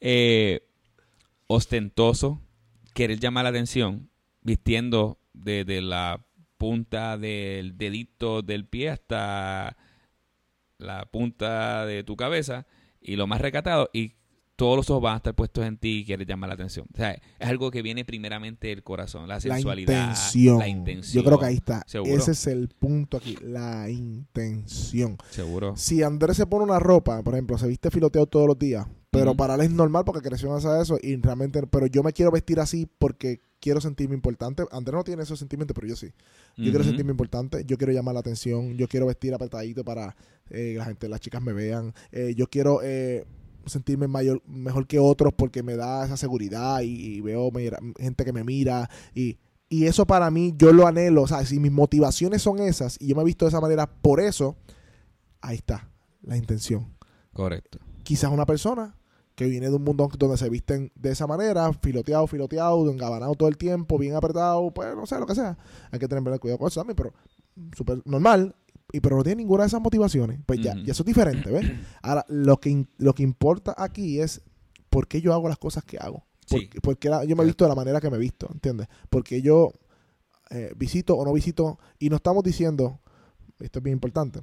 eh, 0.00 0.60
ostentoso, 1.48 2.40
querer 2.94 3.18
llamar 3.18 3.44
la 3.44 3.50
atención, 3.50 4.10
vistiendo 4.42 5.18
desde 5.32 5.80
la 5.80 6.24
punta 6.58 7.16
del 7.18 7.76
dedito 7.78 8.42
del 8.42 8.66
pie 8.66 8.90
hasta 8.90 9.76
la 10.78 11.06
punta 11.06 11.86
de 11.86 12.04
tu 12.04 12.16
cabeza 12.16 12.66
y 13.00 13.16
lo 13.16 13.26
más 13.26 13.40
recatado 13.40 13.90
y 13.92 14.14
todos 14.58 14.76
los 14.76 14.90
ojos 14.90 15.04
van 15.04 15.14
a 15.14 15.16
estar 15.18 15.36
puestos 15.36 15.64
en 15.64 15.78
ti 15.78 16.00
y 16.00 16.04
quieres 16.04 16.26
llamar 16.26 16.48
la 16.48 16.54
atención. 16.54 16.84
O 16.92 16.96
sea, 16.96 17.12
es 17.12 17.48
algo 17.48 17.70
que 17.70 17.80
viene 17.80 18.04
primeramente 18.04 18.66
del 18.66 18.82
corazón, 18.82 19.28
la 19.28 19.34
la 19.34 19.40
sensualidad, 19.40 20.08
intención. 20.08 20.58
la 20.58 20.66
intención. 20.68 21.22
Yo 21.22 21.28
creo 21.28 21.38
que 21.38 21.46
ahí 21.46 21.54
está. 21.54 21.84
Seguro. 21.86 22.12
Ese 22.12 22.32
es 22.32 22.46
el 22.48 22.68
punto 22.68 23.18
aquí, 23.18 23.36
la 23.40 23.88
intención. 23.88 25.16
Seguro. 25.30 25.76
Si 25.76 26.02
Andrés 26.02 26.36
se 26.36 26.46
pone 26.46 26.64
una 26.64 26.80
ropa, 26.80 27.22
por 27.22 27.34
ejemplo, 27.34 27.56
se 27.56 27.68
viste 27.68 27.88
filoteado 27.92 28.26
todos 28.26 28.48
los 28.48 28.58
días, 28.58 28.84
pero 29.10 29.34
para 29.34 29.54
él 29.54 29.62
es 29.62 29.70
normal 29.70 30.04
porque 30.04 30.20
creció 30.26 30.50
en 30.52 30.58
esa 30.58 30.80
eso 30.82 30.98
y 31.02 31.16
realmente, 31.16 31.66
pero 31.66 31.86
yo 31.86 32.02
me 32.02 32.12
quiero 32.12 32.30
vestir 32.30 32.60
así 32.60 32.86
porque 32.98 33.40
quiero 33.60 33.80
sentirme 33.80 34.14
importante. 34.14 34.64
Andrés 34.70 34.94
no 34.94 35.02
tiene 35.04 35.22
esos 35.22 35.38
sentimientos, 35.38 35.74
pero 35.74 35.86
yo 35.86 35.96
sí. 35.96 36.12
Yo 36.56 36.70
quiero 36.70 36.84
sentirme 36.84 37.12
importante, 37.12 37.64
yo 37.64 37.76
quiero 37.78 37.92
llamar 37.92 38.14
la 38.14 38.20
atención, 38.20 38.74
yo 38.76 38.86
quiero 38.88 39.06
vestir 39.06 39.32
apretadito 39.34 39.84
para 39.84 40.16
eh, 40.50 40.72
que 40.72 40.78
la 40.78 40.84
gente, 40.84 41.08
las 41.08 41.20
chicas 41.20 41.40
me 41.42 41.52
vean, 41.52 41.94
eh, 42.12 42.34
yo 42.36 42.48
quiero 42.48 42.80
eh, 42.82 43.24
sentirme 43.66 44.08
mayor, 44.08 44.42
mejor 44.46 44.86
que 44.86 44.98
otros 44.98 45.32
porque 45.32 45.62
me 45.62 45.76
da 45.76 46.04
esa 46.04 46.16
seguridad 46.16 46.80
y, 46.82 47.16
y 47.16 47.20
veo 47.20 47.50
mira- 47.50 47.78
gente 47.98 48.24
que 48.24 48.32
me 48.32 48.44
mira 48.44 48.88
y, 49.14 49.38
y 49.68 49.84
eso 49.86 50.06
para 50.06 50.30
mí 50.30 50.54
yo 50.56 50.72
lo 50.72 50.86
anhelo, 50.86 51.22
o 51.22 51.28
sea, 51.28 51.44
si 51.44 51.60
mis 51.60 51.72
motivaciones 51.72 52.42
son 52.42 52.58
esas 52.60 52.96
y 53.00 53.08
yo 53.08 53.16
me 53.16 53.22
he 53.22 53.24
visto 53.26 53.44
de 53.44 53.50
esa 53.50 53.60
manera 53.60 53.86
por 53.86 54.20
eso, 54.20 54.56
ahí 55.40 55.56
está 55.56 55.90
la 56.22 56.36
intención. 56.36 56.94
Correcto. 57.32 57.78
Quizás 58.02 58.32
una 58.32 58.46
persona 58.46 58.96
que 59.38 59.46
viene 59.46 59.70
de 59.70 59.76
un 59.76 59.84
mundo 59.84 60.08
donde 60.18 60.36
se 60.36 60.48
visten 60.50 60.90
de 60.96 61.12
esa 61.12 61.28
manera, 61.28 61.72
filoteado, 61.72 62.26
filoteado, 62.26 62.90
engabanado 62.90 63.36
todo 63.36 63.48
el 63.48 63.56
tiempo, 63.56 63.96
bien 63.96 64.16
apretado, 64.16 64.72
pues 64.74 64.96
no 64.96 65.06
sé, 65.06 65.16
lo 65.20 65.26
que 65.26 65.36
sea. 65.36 65.56
Hay 65.92 66.00
que 66.00 66.08
tener 66.08 66.40
cuidado 66.40 66.58
con 66.58 66.66
eso 66.66 66.80
también, 66.80 66.96
pero 66.96 67.14
súper 67.76 68.02
normal, 68.04 68.56
y 68.92 68.98
pero 68.98 69.16
no 69.16 69.22
tiene 69.22 69.42
ninguna 69.42 69.62
de 69.62 69.68
esas 69.68 69.80
motivaciones. 69.80 70.40
Pues 70.44 70.60
ya, 70.60 70.74
ya 70.74 70.90
eso 70.90 71.02
es 71.02 71.06
diferente, 71.06 71.50
¿ves? 71.52 71.64
Ahora, 72.02 72.24
lo 72.28 72.58
que, 72.58 72.84
lo 72.96 73.14
que 73.14 73.22
importa 73.22 73.76
aquí 73.78 74.20
es 74.20 74.40
por 74.90 75.06
qué 75.06 75.20
yo 75.20 75.32
hago 75.32 75.48
las 75.48 75.58
cosas 75.58 75.84
que 75.84 75.98
hago. 75.98 76.24
Por, 76.50 76.60
Sí. 76.60 76.68
por 76.82 76.98
qué 76.98 77.08
la- 77.08 77.24
yo 77.24 77.36
me 77.36 77.44
he 77.44 77.46
visto 77.46 77.64
de 77.64 77.68
la 77.68 77.74
manera 77.76 78.00
que 78.00 78.10
me 78.10 78.16
he 78.16 78.20
visto, 78.20 78.48
¿entiendes? 78.52 78.88
Porque 79.08 79.40
yo 79.40 79.70
eh, 80.50 80.72
visito 80.76 81.14
o 81.14 81.24
no 81.24 81.32
visito, 81.32 81.78
y 82.00 82.08
no 82.10 82.16
estamos 82.16 82.42
diciendo, 82.42 82.98
esto 83.60 83.78
es 83.78 83.82
bien 83.84 83.92
importante, 83.94 84.40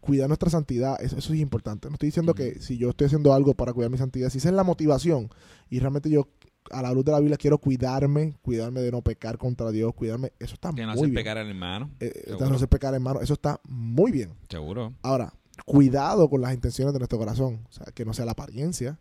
cuidar 0.00 0.28
nuestra 0.28 0.50
santidad, 0.50 1.00
eso, 1.02 1.16
eso 1.18 1.32
es 1.32 1.40
importante. 1.40 1.88
No 1.88 1.94
estoy 1.94 2.08
diciendo 2.08 2.34
que 2.34 2.60
si 2.60 2.78
yo 2.78 2.90
estoy 2.90 3.06
haciendo 3.06 3.32
algo 3.34 3.54
para 3.54 3.72
cuidar 3.72 3.90
mi 3.90 3.98
santidad, 3.98 4.30
si 4.30 4.38
esa 4.38 4.48
es 4.48 4.54
la 4.54 4.64
motivación, 4.64 5.28
y 5.68 5.78
realmente 5.80 6.08
yo 6.10 6.28
a 6.70 6.82
la 6.82 6.92
luz 6.92 7.04
de 7.04 7.12
la 7.12 7.20
Biblia 7.20 7.36
quiero 7.38 7.58
cuidarme, 7.58 8.36
cuidarme 8.42 8.80
de 8.80 8.90
no 8.92 9.00
pecar 9.02 9.38
contra 9.38 9.70
Dios, 9.70 9.94
cuidarme, 9.94 10.32
eso 10.38 10.54
está 10.54 10.72
Que 10.72 10.84
no 10.84 10.94
muy 10.94 11.04
bien. 11.10 11.14
pecar 11.14 11.38
al 11.38 11.48
hermano. 11.48 11.90
Eh, 12.00 12.12
eh, 12.26 12.36
no 12.38 12.54
hacer 12.54 12.68
pecar, 12.68 12.92
hermano, 12.94 13.20
eso 13.20 13.32
está 13.34 13.60
muy 13.68 14.12
bien. 14.12 14.34
Seguro. 14.50 14.92
Ahora, 15.02 15.32
cuidado 15.64 16.28
con 16.28 16.40
las 16.40 16.54
intenciones 16.54 16.92
de 16.92 16.98
nuestro 17.00 17.18
corazón. 17.18 17.66
O 17.68 17.72
sea, 17.72 17.86
que 17.94 18.04
no 18.04 18.12
sea 18.12 18.24
la 18.26 18.32
apariencia, 18.32 19.00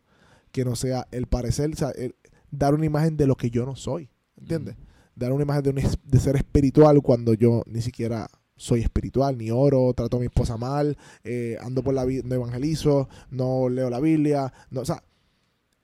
que 0.51 0.63
no 0.65 0.75
sea 0.75 1.07
el 1.11 1.27
parecer, 1.27 1.71
o 1.73 1.75
sea, 1.75 1.89
el- 1.91 2.15
dar 2.51 2.73
una 2.73 2.85
imagen 2.85 3.17
de 3.17 3.27
lo 3.27 3.35
que 3.35 3.49
yo 3.49 3.65
no 3.65 3.75
soy. 3.75 4.09
¿Entiendes? 4.37 4.75
Dar 5.15 5.31
una 5.33 5.43
imagen 5.43 5.63
de, 5.63 5.69
un 5.71 5.75
de 5.75 6.19
ser 6.19 6.35
espiritual 6.35 7.01
cuando 7.01 7.33
yo 7.33 7.63
ni 7.65 7.81
siquiera 7.81 8.29
soy 8.57 8.81
espiritual, 8.81 9.37
ni 9.37 9.49
oro, 9.51 9.93
trato 9.95 10.17
a 10.17 10.19
mi 10.19 10.25
esposa 10.25 10.57
mal, 10.57 10.97
eh, 11.23 11.57
ando 11.61 11.83
por 11.83 11.93
la 11.93 12.03
vida, 12.05 12.23
no 12.25 12.35
evangelizo, 12.35 13.07
no 13.29 13.69
leo 13.69 13.89
la 13.89 13.99
Biblia, 14.01 14.51
no, 14.71 14.81
o 14.81 14.85
sea, 14.85 15.03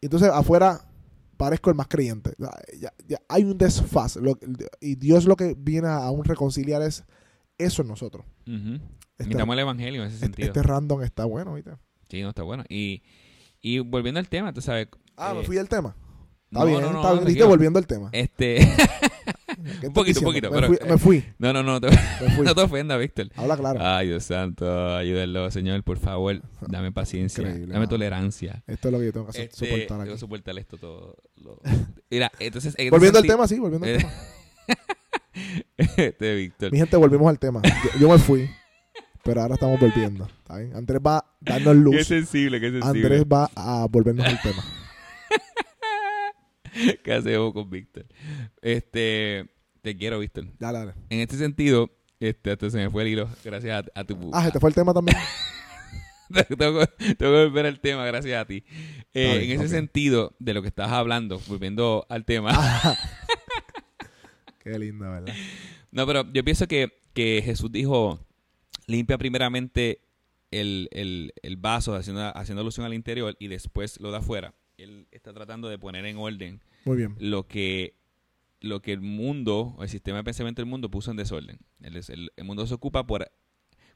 entonces 0.01 0.30
afuera 0.30 0.89
parezco 1.38 1.70
el 1.70 1.75
más 1.75 1.88
creyente. 1.88 2.32
O 2.39 2.44
sea, 2.44 2.51
ya- 2.80 2.94
ya 3.08 3.20
hay 3.30 3.44
un 3.44 3.58
desfaz 3.58 4.15
lo- 4.18 4.38
y 4.82 4.96
Dios 4.96 5.25
lo 5.25 5.36
que 5.36 5.56
viene 5.58 5.88
a 5.88 5.98
aún 6.03 6.24
reconciliar 6.25 6.82
es 6.82 7.03
eso 7.58 7.82
en 7.84 7.88
nosotros. 7.88 8.25
Este- 8.46 8.80
Necesitamos 9.20 9.53
el 9.53 9.60
evangelio 9.60 10.01
en 10.01 10.08
ese 10.08 10.15
este, 10.15 10.25
sentido. 10.25 10.48
este 10.48 10.63
random 10.63 11.01
está 11.03 11.25
bueno, 11.25 11.53
¿viste? 11.53 11.72
Sí, 12.10 12.22
no, 12.22 12.30
está 12.30 12.44
bueno. 12.44 12.63
Y, 12.70 13.03
y 13.62 13.80
volviendo 13.80 14.20
al 14.20 14.27
tema, 14.30 14.53
tú 14.53 14.62
sabes. 14.62 14.88
Ah, 15.15 15.32
eh, 15.34 15.39
me 15.39 15.44
fui 15.44 15.56
del 15.56 15.70
tema. 15.70 15.96
Está 16.46 16.60
no, 16.60 16.65
bien, 16.65 16.82
no, 16.82 16.92
no, 16.94 17.13
está 17.13 17.25
bien. 17.25 17.48
volviendo 17.48 17.80
al 17.80 17.88
tema. 17.88 18.10
Este. 18.12 18.58
¿Qué 19.82 19.88
un 19.88 19.93
poquito, 19.93 20.20
un 20.20 20.25
poquito, 20.25 20.51
Me, 20.51 20.55
pero- 20.55 20.67
fui, 20.67 20.77
me 20.89 20.98
fui, 20.98 21.25
no, 21.38 21.53
no, 21.53 21.63
no, 21.63 21.79
te, 21.79 21.88
no 22.43 22.55
te 22.55 22.62
ofendas, 22.62 23.00
Víctor. 23.00 23.29
Habla 23.36 23.58
claro. 23.58 23.79
Ay, 23.82 24.08
Dios 24.08 24.24
santo, 24.24 24.96
ayúdenlo, 24.96 25.50
Señor, 25.51 25.84
por 25.84 25.98
favor. 25.98 26.41
Dame 26.67 26.91
paciencia, 26.91 27.41
Increíble, 27.43 27.74
dame 27.74 27.88
tolerancia. 27.88 28.63
Esto 28.67 28.88
es 28.89 28.91
lo 28.91 29.00
que 29.00 29.05
yo 29.05 29.13
tengo 29.13 29.27
que 29.27 29.41
Este, 29.43 29.55
soportar 29.65 29.88
tengo 29.88 30.01
aquí. 30.01 30.12
que 30.12 30.17
soportar 30.17 30.58
esto 30.60 30.77
todo. 30.77 31.15
lo- 31.38 31.60
Mira, 32.12 32.32
entonces. 32.39 32.75
en 32.77 32.89
Volviendo 32.89 33.20
al 33.20 33.25
tema, 33.25 33.48
sí, 33.48 33.60
volviendo 33.60 33.86
al 33.88 33.93
Eh, 33.93 33.98
tema. 34.00 34.12
Este, 35.98 36.36
Víctor. 36.36 36.72
Mi 36.72 36.77
gente, 36.77 36.96
volvimos 36.98 37.27
al 37.27 37.39
tema. 37.39 37.62
Yo, 37.63 38.00
yo 38.01 38.10
me 38.10 38.20
fui, 38.20 38.50
pero 39.24 39.41
ahora 39.41 39.55
estamos 39.55 39.79
volviendo. 39.79 40.25
¿Está 40.25 40.58
bien? 40.58 40.75
Andrés 40.75 41.01
va 41.05 41.17
a 41.17 41.25
darnos 41.41 41.74
Qué 41.74 41.79
luz. 41.79 42.08
sensible, 42.08 42.60
qué 42.60 42.72
sensible. 42.72 42.88
Andrés 43.01 43.24
va 43.25 43.50
a 43.55 43.88
volvernos 43.89 44.25
al 44.27 44.39
tema. 44.41 44.63
¿Qué 47.03 47.13
hacemos 47.13 47.53
con 47.53 47.70
Víctor? 47.70 48.05
Este. 48.62 49.48
Te 49.83 49.97
quiero, 49.97 50.17
Víctor. 50.19 50.45
Dale, 50.59 50.79
dale. 50.79 50.93
En 51.09 51.19
este 51.19 51.35
sentido, 51.35 51.91
este, 52.21 52.51
hasta 52.51 52.69
se 52.69 52.77
me 52.77 52.89
fue 52.89 53.03
el 53.03 53.09
hilo, 53.09 53.29
gracias 53.43 53.85
a, 53.93 53.99
a 53.99 54.03
tu... 54.05 54.31
Ah, 54.33 54.45
¿se 54.45 54.51
te 54.51 54.59
fue 54.61 54.69
el 54.69 54.75
tema 54.75 54.93
también? 54.93 55.17
tengo, 56.57 56.79
que- 57.17 57.25
volver 57.27 57.65
al 57.65 57.81
tema, 57.81 58.05
gracias 58.05 58.41
a 58.41 58.45
ti. 58.45 58.63
Eh, 59.13 59.43
en 59.43 59.59
ese 59.59 59.67
sentido, 59.67 60.37
de 60.39 60.53
lo 60.53 60.61
que 60.61 60.69
estabas 60.69 60.93
hablando, 60.93 61.37
volviendo 61.47 62.05
al 62.07 62.23
tema. 62.23 62.51
Ah. 62.53 62.97
Qué 64.59 64.79
lindo, 64.79 65.03
¿verdad? 65.09 65.35
No, 65.91 66.07
pero 66.07 66.31
yo 66.31 66.45
pienso 66.45 66.65
que, 66.65 67.01
que 67.13 67.41
Jesús 67.43 67.69
dijo, 67.69 68.25
limpia 68.87 69.17
primeramente 69.17 69.99
el, 70.49 70.87
el, 70.93 71.33
el 71.43 71.57
vaso, 71.57 71.93
haciendo, 71.93 72.21
haciendo 72.37 72.61
alusión 72.61 72.85
al 72.85 72.93
interior, 72.93 73.35
y 73.37 73.49
después 73.49 73.99
lo 73.99 74.11
de 74.11 74.17
afuera. 74.19 74.53
Él 74.77 75.07
está 75.11 75.33
tratando 75.33 75.67
de 75.67 75.77
poner 75.77 76.05
en 76.05 76.17
orden 76.17 76.61
Muy 76.85 76.95
bien. 76.95 77.15
lo 77.19 77.47
que 77.49 77.95
lo 78.63 78.82
que 78.82 78.93
el 78.93 79.01
mundo, 79.01 79.77
el 79.82 79.89
sistema 79.89 80.17
de 80.17 80.24
pensamiento 80.24 80.62
del 80.63 80.70
mundo 80.70 80.89
puso 80.89 81.12
en 81.12 81.17
desorden. 81.17 81.60
El, 81.82 81.96
el- 81.98 82.32
el 82.36 82.43
mundo 82.43 82.65
se 82.65 82.74
ocupa 82.74 83.05
por 83.05 83.29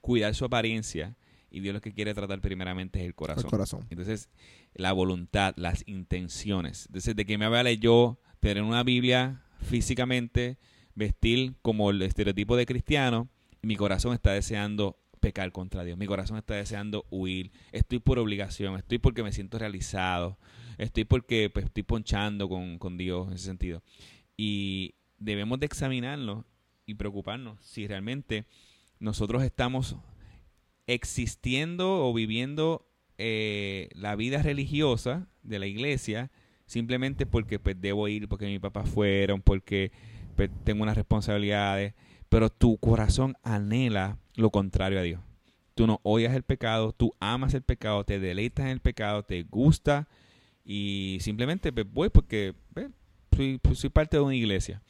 cuidar 0.02 0.36
su 0.36 0.46
apariencia 0.46 1.16
y 1.50 1.62
Dios 1.62 1.74
lo 1.74 1.82
que 1.82 1.94
quiere 1.94 2.14
tratar 2.14 2.40
primeramente 2.42 3.00
es 3.00 3.06
el 3.06 3.16
corazón. 3.16 3.46
El 3.46 3.50
corazón. 3.50 3.88
Entonces, 3.90 4.30
la 4.76 4.92
voluntad, 4.94 5.54
las 5.58 5.84
intenciones. 5.88 6.86
Entonces, 6.88 7.16
¿de 7.16 7.26
qué 7.26 7.38
me 7.38 7.48
vale 7.48 7.78
yo 7.80 8.20
tener 8.40 8.62
una 8.62 8.84
Biblia 8.84 9.42
físicamente 9.62 10.58
vestir 10.96 11.56
como 11.62 11.90
el 11.92 12.02
estereotipo 12.02 12.56
de 12.58 12.66
cristiano 12.66 13.30
y 13.62 13.68
mi 13.68 13.76
corazón 13.76 14.14
está 14.14 14.32
deseando 14.32 14.98
pecar 15.20 15.52
contra 15.52 15.84
Dios. 15.84 15.98
Mi 15.98 16.06
corazón 16.06 16.38
está 16.38 16.54
deseando 16.56 17.06
huir. 17.10 17.52
Estoy 17.72 18.00
por 18.00 18.20
obligación, 18.20 18.76
estoy 18.76 18.98
porque 19.00 19.24
me 19.24 19.32
siento 19.32 19.58
realizado, 19.58 20.38
estoy 20.78 21.06
porque 21.06 21.50
pues, 21.52 21.66
estoy 21.66 21.84
ponchando 21.84 22.48
con, 22.50 22.78
con 22.80 22.98
Dios 22.98 23.28
en 23.28 23.34
ese 23.34 23.46
sentido. 23.46 23.82
Y 24.38 24.94
debemos 25.18 25.60
de 25.60 25.66
examinarlo 25.66 26.46
y 26.86 26.94
preocuparnos 26.94 27.60
si 27.62 27.88
realmente 27.88 28.46
nosotros 29.00 29.44
estamos 29.44 29.98
existiendo 30.88 32.08
o 32.08 32.14
viviendo 32.14 32.88
eh, 33.18 33.90
la 33.94 34.16
vida 34.16 34.42
religiosa 34.42 35.28
de 35.44 35.60
la 35.60 35.66
iglesia 35.66 36.32
simplemente 36.68 37.26
porque 37.26 37.60
pues, 37.60 37.80
debo 37.80 38.08
ir, 38.08 38.28
porque 38.28 38.46
mi 38.46 38.60
papá 38.60 38.84
fueron, 38.84 39.42
porque 39.42 39.92
pues, 40.36 40.50
tengo 40.64 40.84
unas 40.84 40.96
responsabilidades, 40.96 41.94
pero 42.30 42.50
tu 42.50 42.78
corazón 42.78 43.36
anhela 43.42 44.20
lo 44.36 44.52
contrario 44.52 45.00
a 45.00 45.04
Dios. 45.04 45.22
Tú 45.74 45.88
no 45.88 46.00
odias 46.04 46.36
el 46.36 46.44
pecado, 46.44 46.92
tú 46.92 47.14
amas 47.20 47.54
el 47.54 47.62
pecado, 47.62 48.04
te 48.04 48.20
deleitas 48.20 48.66
en 48.66 48.72
el 48.72 48.80
pecado, 48.80 49.24
te 49.24 49.44
gusta 49.44 50.08
y 50.64 51.18
simplemente 51.22 51.72
pues, 51.72 51.92
voy 51.92 52.10
porque 52.10 52.54
pues, 52.74 52.90
soy, 53.38 53.60
pues, 53.60 53.80
soy, 53.80 53.90
parte 53.90 54.18
de 54.18 54.24
una 54.24 54.36
iglesia. 54.36 54.82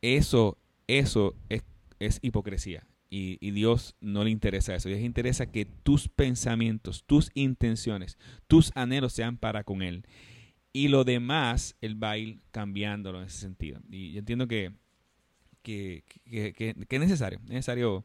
Eso, 0.00 0.56
eso 0.86 1.34
es, 1.48 1.62
es 1.98 2.18
hipocresía. 2.22 2.86
Y, 3.10 3.38
y, 3.40 3.50
Dios 3.50 3.96
no 4.00 4.22
le 4.24 4.30
interesa 4.30 4.74
eso. 4.74 4.88
Dios 4.88 5.00
le 5.00 5.06
interesa 5.06 5.46
que 5.46 5.64
tus 5.64 6.08
pensamientos, 6.08 7.04
tus 7.04 7.30
intenciones, 7.34 8.18
tus 8.46 8.70
anhelos 8.76 9.12
sean 9.12 9.36
para 9.36 9.64
con 9.64 9.82
Él. 9.82 10.06
Y 10.72 10.88
lo 10.88 11.02
demás, 11.02 11.76
Él 11.80 12.02
va 12.02 12.12
a 12.12 12.18
ir 12.18 12.40
cambiándolo 12.52 13.20
en 13.20 13.26
ese 13.26 13.38
sentido. 13.38 13.80
Y 13.90 14.12
yo 14.12 14.20
entiendo 14.20 14.46
que, 14.46 14.72
que, 15.62 16.04
que, 16.24 16.52
que 16.54 16.96
es 16.96 17.00
necesario, 17.00 17.40
es 17.44 17.50
necesario 17.50 18.04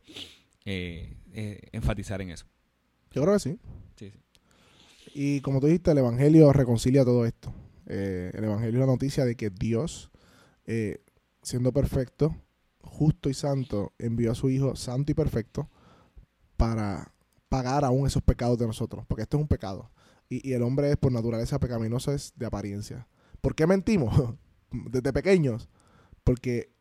eh, 0.66 1.16
eh, 1.34 1.60
enfatizar 1.72 2.22
en 2.22 2.32
eso. 2.32 2.48
Yo 3.12 3.22
creo 3.22 3.36
que 3.36 3.40
sí. 3.40 3.60
Sí, 3.96 4.10
sí. 4.10 4.20
Y 5.14 5.42
como 5.42 5.62
tú 5.62 5.68
dijiste, 5.68 5.92
el 5.92 6.00
Evangelio 6.00 6.52
reconcilia 6.52 7.06
todo 7.06 7.26
esto. 7.26 7.54
Eh, 7.88 8.32
el 8.34 8.44
Evangelio 8.44 8.80
es 8.80 8.80
la 8.80 8.92
noticia 8.92 9.26
de 9.26 9.36
que 9.36 9.50
Dios, 9.50 10.12
eh, 10.66 11.04
siendo 11.42 11.72
perfecto, 11.72 12.36
justo 12.82 13.30
y 13.30 13.34
santo, 13.34 13.94
envió 13.98 14.32
a 14.32 14.36
su 14.36 14.50
Hijo 14.50 14.76
santo 14.76 15.12
y 15.12 15.16
perfecto 15.16 15.70
para 16.58 17.14
pagar 17.50 17.86
aún 17.86 18.08
esos 18.08 18.24
pecados 18.24 18.58
de 18.58 18.68
nosotros. 18.68 19.06
Porque 19.08 19.24
esto 19.24 19.38
es 19.38 19.42
un 19.42 19.48
pecado. 19.48 19.92
Y, 20.30 20.54
el 20.54 20.64
hombre 20.64 20.92
es 20.92 20.98
por 20.98 21.12
naturaleza 21.12 21.60
pecaminoso, 21.60 22.12
es 22.12 22.34
de 22.36 22.46
apariencia. 22.46 23.08
¿Por 23.42 23.56
qué 23.56 23.68
mentimos? 23.68 24.36
Desde 24.72 25.14
pequeños. 25.14 25.70
Porque 26.24 26.74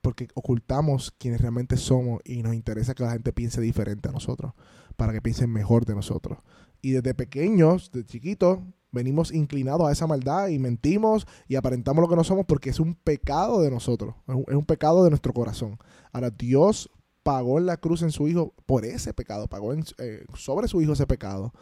porque 0.00 0.28
ocultamos 0.34 1.10
quienes 1.18 1.40
realmente 1.40 1.76
somos 1.76 2.20
y 2.24 2.42
nos 2.42 2.54
interesa 2.54 2.94
que 2.94 3.02
la 3.02 3.10
gente 3.10 3.32
piense 3.32 3.60
diferente 3.60 4.08
a 4.08 4.12
nosotros, 4.12 4.52
para 4.94 5.12
que 5.12 5.20
piensen 5.20 5.50
mejor 5.50 5.84
de 5.84 5.94
nosotros. 5.94 6.38
Y 6.80 6.92
desde 6.92 7.12
pequeños, 7.14 7.90
de 7.90 8.04
chiquitos, 8.04 8.60
venimos 8.92 9.32
inclinados 9.32 9.88
a 9.88 9.92
esa 9.92 10.06
maldad 10.06 10.48
y 10.48 10.58
mentimos 10.58 11.26
y 11.48 11.56
aparentamos 11.56 12.02
lo 12.02 12.08
que 12.08 12.16
no 12.16 12.24
somos 12.24 12.46
porque 12.46 12.70
es 12.70 12.80
un 12.80 12.94
pecado 12.94 13.60
de 13.60 13.70
nosotros, 13.70 14.14
es 14.26 14.54
un, 14.54 14.64
pecado 14.64 15.04
de 15.04 15.10
nuestro 15.10 15.32
corazón. 15.32 15.78
Ahora 16.12 16.30
Dios 16.30 16.90
pagó 17.22 17.58
en 17.58 17.66
la 17.66 17.76
cruz 17.76 18.02
en 18.02 18.10
su 18.10 18.28
Hijo 18.28 18.54
por 18.66 18.84
ese 18.84 19.12
pecado, 19.12 19.48
pagó 19.48 19.74
eh, 19.74 20.24
sobre 20.34 20.68
su 20.68 20.80
Hijo 20.80 20.92
ese 20.92 21.06
pecado, 21.06 21.52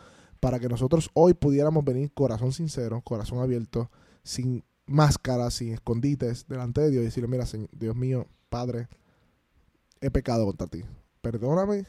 para 0.41 0.61
que 0.61 0.69
nosotros 0.69 1.11
hoy 1.15 1.35
pudiéramos 1.35 1.85
venir 1.85 2.13
corazón 2.13 2.53
sincero, 2.53 3.01
corazón 3.03 3.39
abierto, 3.39 3.91
sin 4.23 4.63
máscaras, 4.87 5.55
sin 5.55 5.73
escondites 5.73 6.47
delante 6.47 6.83
de 6.83 6.91
Dios 6.91 7.03
y 7.03 7.07
decirle, 7.07 7.29
mira, 7.29 7.47
Señor, 7.47 7.71
Dios 7.73 7.97
mío, 7.97 8.27
Padre, 8.51 8.89
he 10.01 10.11
pecado 10.11 10.45
contra 10.45 10.67
ti. 10.67 10.85
Perdóname. 11.23 11.87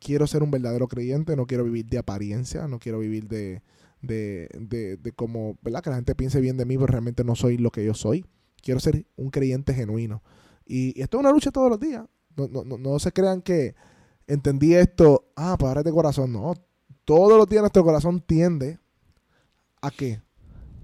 Quiero 0.00 0.26
ser 0.26 0.42
un 0.42 0.50
verdadero 0.50 0.88
creyente, 0.88 1.36
no 1.36 1.46
quiero 1.46 1.64
vivir 1.64 1.86
de 1.86 1.98
apariencia, 1.98 2.66
no 2.66 2.78
quiero 2.78 2.98
vivir 2.98 3.28
de, 3.28 3.62
de, 4.06 4.48
de, 4.58 4.96
de 4.96 5.12
como, 5.12 5.58
¿verdad? 5.62 5.82
Que 5.82 5.90
la 5.90 5.96
gente 5.96 6.14
piense 6.14 6.40
bien 6.40 6.56
de 6.56 6.64
mí, 6.64 6.76
pero 6.76 6.88
realmente 6.88 7.24
no 7.24 7.34
soy 7.34 7.58
lo 7.58 7.70
que 7.70 7.84
yo 7.84 7.94
soy. 7.94 8.24
Quiero 8.62 8.80
ser 8.80 9.06
un 9.16 9.30
creyente 9.30 9.74
genuino. 9.74 10.22
Y, 10.66 11.00
esto 11.00 11.18
es 11.18 11.20
una 11.20 11.32
lucha 11.32 11.50
todos 11.50 11.70
los 11.70 11.80
días. 11.80 12.04
No, 12.36 12.48
no, 12.48 12.64
no, 12.64 12.78
no 12.78 12.98
se 12.98 13.12
crean 13.12 13.42
que 13.42 13.74
entendí 14.26 14.74
esto, 14.74 15.30
ah, 15.36 15.56
pues 15.58 15.68
ahora 15.68 15.80
es 15.80 15.84
de 15.84 15.92
corazón. 15.92 16.32
No, 16.32 16.54
todos 17.04 17.36
los 17.36 17.48
días 17.48 17.62
nuestro 17.62 17.84
corazón 17.84 18.20
tiende 18.20 18.78
a 19.82 19.90
qué? 19.90 20.22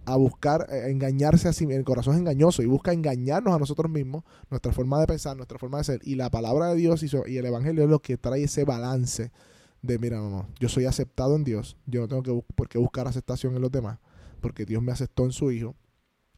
a 0.06 0.16
buscar 0.16 0.66
a 0.70 0.88
engañarse 0.88 1.48
a 1.48 1.52
sí 1.52 1.66
mismo. 1.66 1.78
El 1.78 1.84
corazón 1.84 2.14
es 2.14 2.20
engañoso 2.20 2.62
y 2.62 2.66
busca 2.66 2.92
engañarnos 2.92 3.54
a 3.54 3.58
nosotros 3.58 3.90
mismos, 3.90 4.24
nuestra 4.50 4.72
forma 4.72 5.00
de 5.00 5.06
pensar, 5.06 5.36
nuestra 5.36 5.58
forma 5.58 5.78
de 5.78 5.84
ser. 5.84 6.00
Y 6.02 6.16
la 6.16 6.30
palabra 6.30 6.68
de 6.68 6.76
Dios 6.76 7.02
y, 7.02 7.10
y 7.26 7.36
el 7.36 7.46
Evangelio 7.46 7.84
es 7.84 7.90
lo 7.90 8.00
que 8.00 8.16
trae 8.16 8.44
ese 8.44 8.64
balance 8.64 9.30
de, 9.82 9.98
mira, 9.98 10.18
no, 10.18 10.48
yo 10.58 10.68
soy 10.68 10.84
aceptado 10.84 11.36
en 11.36 11.44
Dios, 11.44 11.76
yo 11.86 12.00
no 12.00 12.08
tengo 12.08 12.22
que 12.22 12.54
por 12.54 12.68
qué 12.68 12.78
buscar 12.78 13.06
aceptación 13.08 13.56
en 13.56 13.62
los 13.62 13.72
demás, 13.72 13.98
porque 14.40 14.64
Dios 14.64 14.82
me 14.82 14.92
aceptó 14.92 15.24
en 15.24 15.32
su 15.32 15.50
Hijo, 15.50 15.74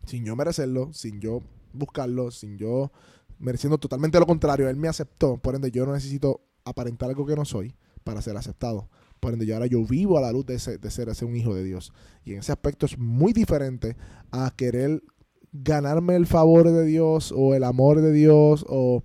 sin 0.06 0.24
yo 0.24 0.36
merecerlo, 0.36 0.92
sin 0.92 1.20
yo 1.20 1.40
buscarlo, 1.72 2.30
sin 2.30 2.58
yo 2.58 2.92
mereciendo 3.38 3.78
totalmente 3.78 4.18
lo 4.18 4.26
contrario, 4.26 4.68
Él 4.68 4.76
me 4.76 4.88
aceptó, 4.88 5.38
por 5.38 5.54
ende 5.54 5.70
yo 5.70 5.84
no 5.86 5.92
necesito 5.92 6.40
aparentar 6.64 7.08
algo 7.08 7.26
que 7.26 7.34
no 7.34 7.44
soy 7.44 7.74
para 8.04 8.22
ser 8.22 8.36
aceptado. 8.36 8.88
Por 9.20 9.32
ende, 9.32 9.46
yo 9.46 9.54
ahora 9.54 9.66
yo 9.66 9.84
vivo 9.84 10.18
a 10.18 10.20
la 10.20 10.32
luz 10.32 10.46
de, 10.46 10.54
ese, 10.54 10.78
de 10.78 10.90
ser 10.90 11.08
ese 11.08 11.24
un 11.24 11.36
hijo 11.36 11.54
de 11.54 11.62
Dios. 11.62 11.92
Y 12.24 12.32
en 12.32 12.40
ese 12.40 12.50
aspecto 12.50 12.86
es 12.86 12.98
muy 12.98 13.32
diferente 13.32 13.96
a 14.32 14.52
querer 14.56 15.00
ganarme 15.52 16.16
el 16.16 16.26
favor 16.26 16.70
de 16.70 16.84
Dios 16.84 17.32
o 17.36 17.54
el 17.54 17.62
amor 17.62 18.00
de 18.00 18.12
Dios 18.12 18.64
o, 18.68 19.04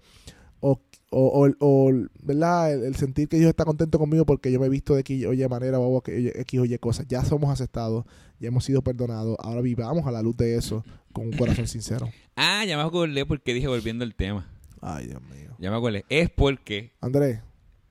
o, 1.09 1.45
o, 1.45 1.55
o 1.59 1.91
¿verdad? 2.21 2.73
El, 2.73 2.83
el, 2.83 2.95
sentir 2.95 3.27
que 3.27 3.37
Dios 3.37 3.49
está 3.49 3.65
contento 3.65 3.97
conmigo 3.97 4.25
porque 4.25 4.51
yo 4.51 4.59
me 4.59 4.67
he 4.67 4.69
visto 4.69 4.93
de 4.93 5.01
X 5.01 5.25
o 5.25 5.33
Y 5.33 5.47
manera 5.47 5.79
o 5.79 6.03
X 6.05 6.59
o 6.59 6.65
Y 6.65 6.77
cosas. 6.77 7.07
Ya 7.07 7.23
somos 7.23 7.49
aceptados, 7.49 8.05
ya 8.39 8.49
hemos 8.49 8.65
sido 8.65 8.81
perdonados. 8.81 9.37
Ahora 9.39 9.61
vivamos 9.61 10.05
a 10.05 10.11
la 10.11 10.21
luz 10.21 10.35
de 10.37 10.55
eso 10.55 10.83
con 11.13 11.27
un 11.27 11.33
corazón 11.33 11.67
sincero. 11.67 12.09
Ah, 12.39 12.63
ya 12.65 12.77
me 12.77 12.83
acordé 12.83 13.25
porque 13.25 13.51
dije 13.51 13.67
volviendo 13.67 14.03
al 14.05 14.13
tema. 14.13 14.47
Ay, 14.79 15.07
Dios 15.07 15.19
mío. 15.23 15.55
Ya 15.57 15.71
me 15.71 15.77
acordé. 15.77 16.05
Es 16.07 16.29
porque... 16.29 16.91
Andrés. 17.01 17.41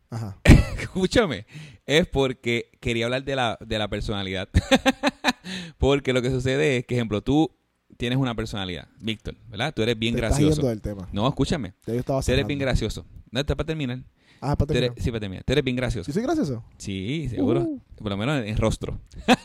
Ajá. 0.08 0.38
Escúchame, 0.80 1.46
es 1.84 2.06
porque 2.06 2.70
quería 2.80 3.06
hablar 3.06 3.24
de 3.24 3.34
la, 3.34 3.58
de 3.60 3.78
la 3.80 3.88
personalidad. 3.88 4.48
porque 5.78 6.12
lo 6.12 6.22
que 6.22 6.30
sucede 6.30 6.76
es 6.76 6.86
que, 6.86 6.94
ejemplo, 6.94 7.22
tú 7.22 7.50
tienes 7.96 8.18
una 8.18 8.34
personalidad, 8.34 8.88
Víctor, 9.00 9.34
¿verdad? 9.48 9.72
Tú 9.74 9.82
eres 9.82 9.98
bien 9.98 10.14
Te 10.14 10.20
gracioso. 10.20 10.60
Estás 10.60 10.70
del 10.70 10.80
tema. 10.80 11.08
No, 11.12 11.28
escúchame. 11.28 11.74
Ya 11.86 11.94
yo 11.94 12.00
estaba 12.00 12.22
Tú 12.22 12.32
eres 12.32 12.46
bien 12.46 12.58
gracioso. 12.58 13.04
No, 13.30 13.40
está 13.40 13.54
para 13.54 13.66
terminar. 13.66 14.00
Ah, 14.40 14.56
para 14.56 14.66
Tú 14.66 14.74
eres- 14.74 14.88
terminar. 14.90 15.04
sí, 15.04 15.10
para 15.10 15.20
terminar. 15.20 15.44
Tú 15.44 15.52
eres 15.52 15.64
bien 15.64 15.76
gracioso. 15.76 16.06
¿Yo 16.08 16.12
soy 16.14 16.22
gracioso? 16.22 16.64
Sí, 16.78 17.28
seguro. 17.30 17.60
Uh. 17.62 17.80
Por 17.96 18.08
lo 18.10 18.16
menos 18.16 18.38
en, 18.42 18.48
en 18.48 18.56
rostro. 18.56 18.98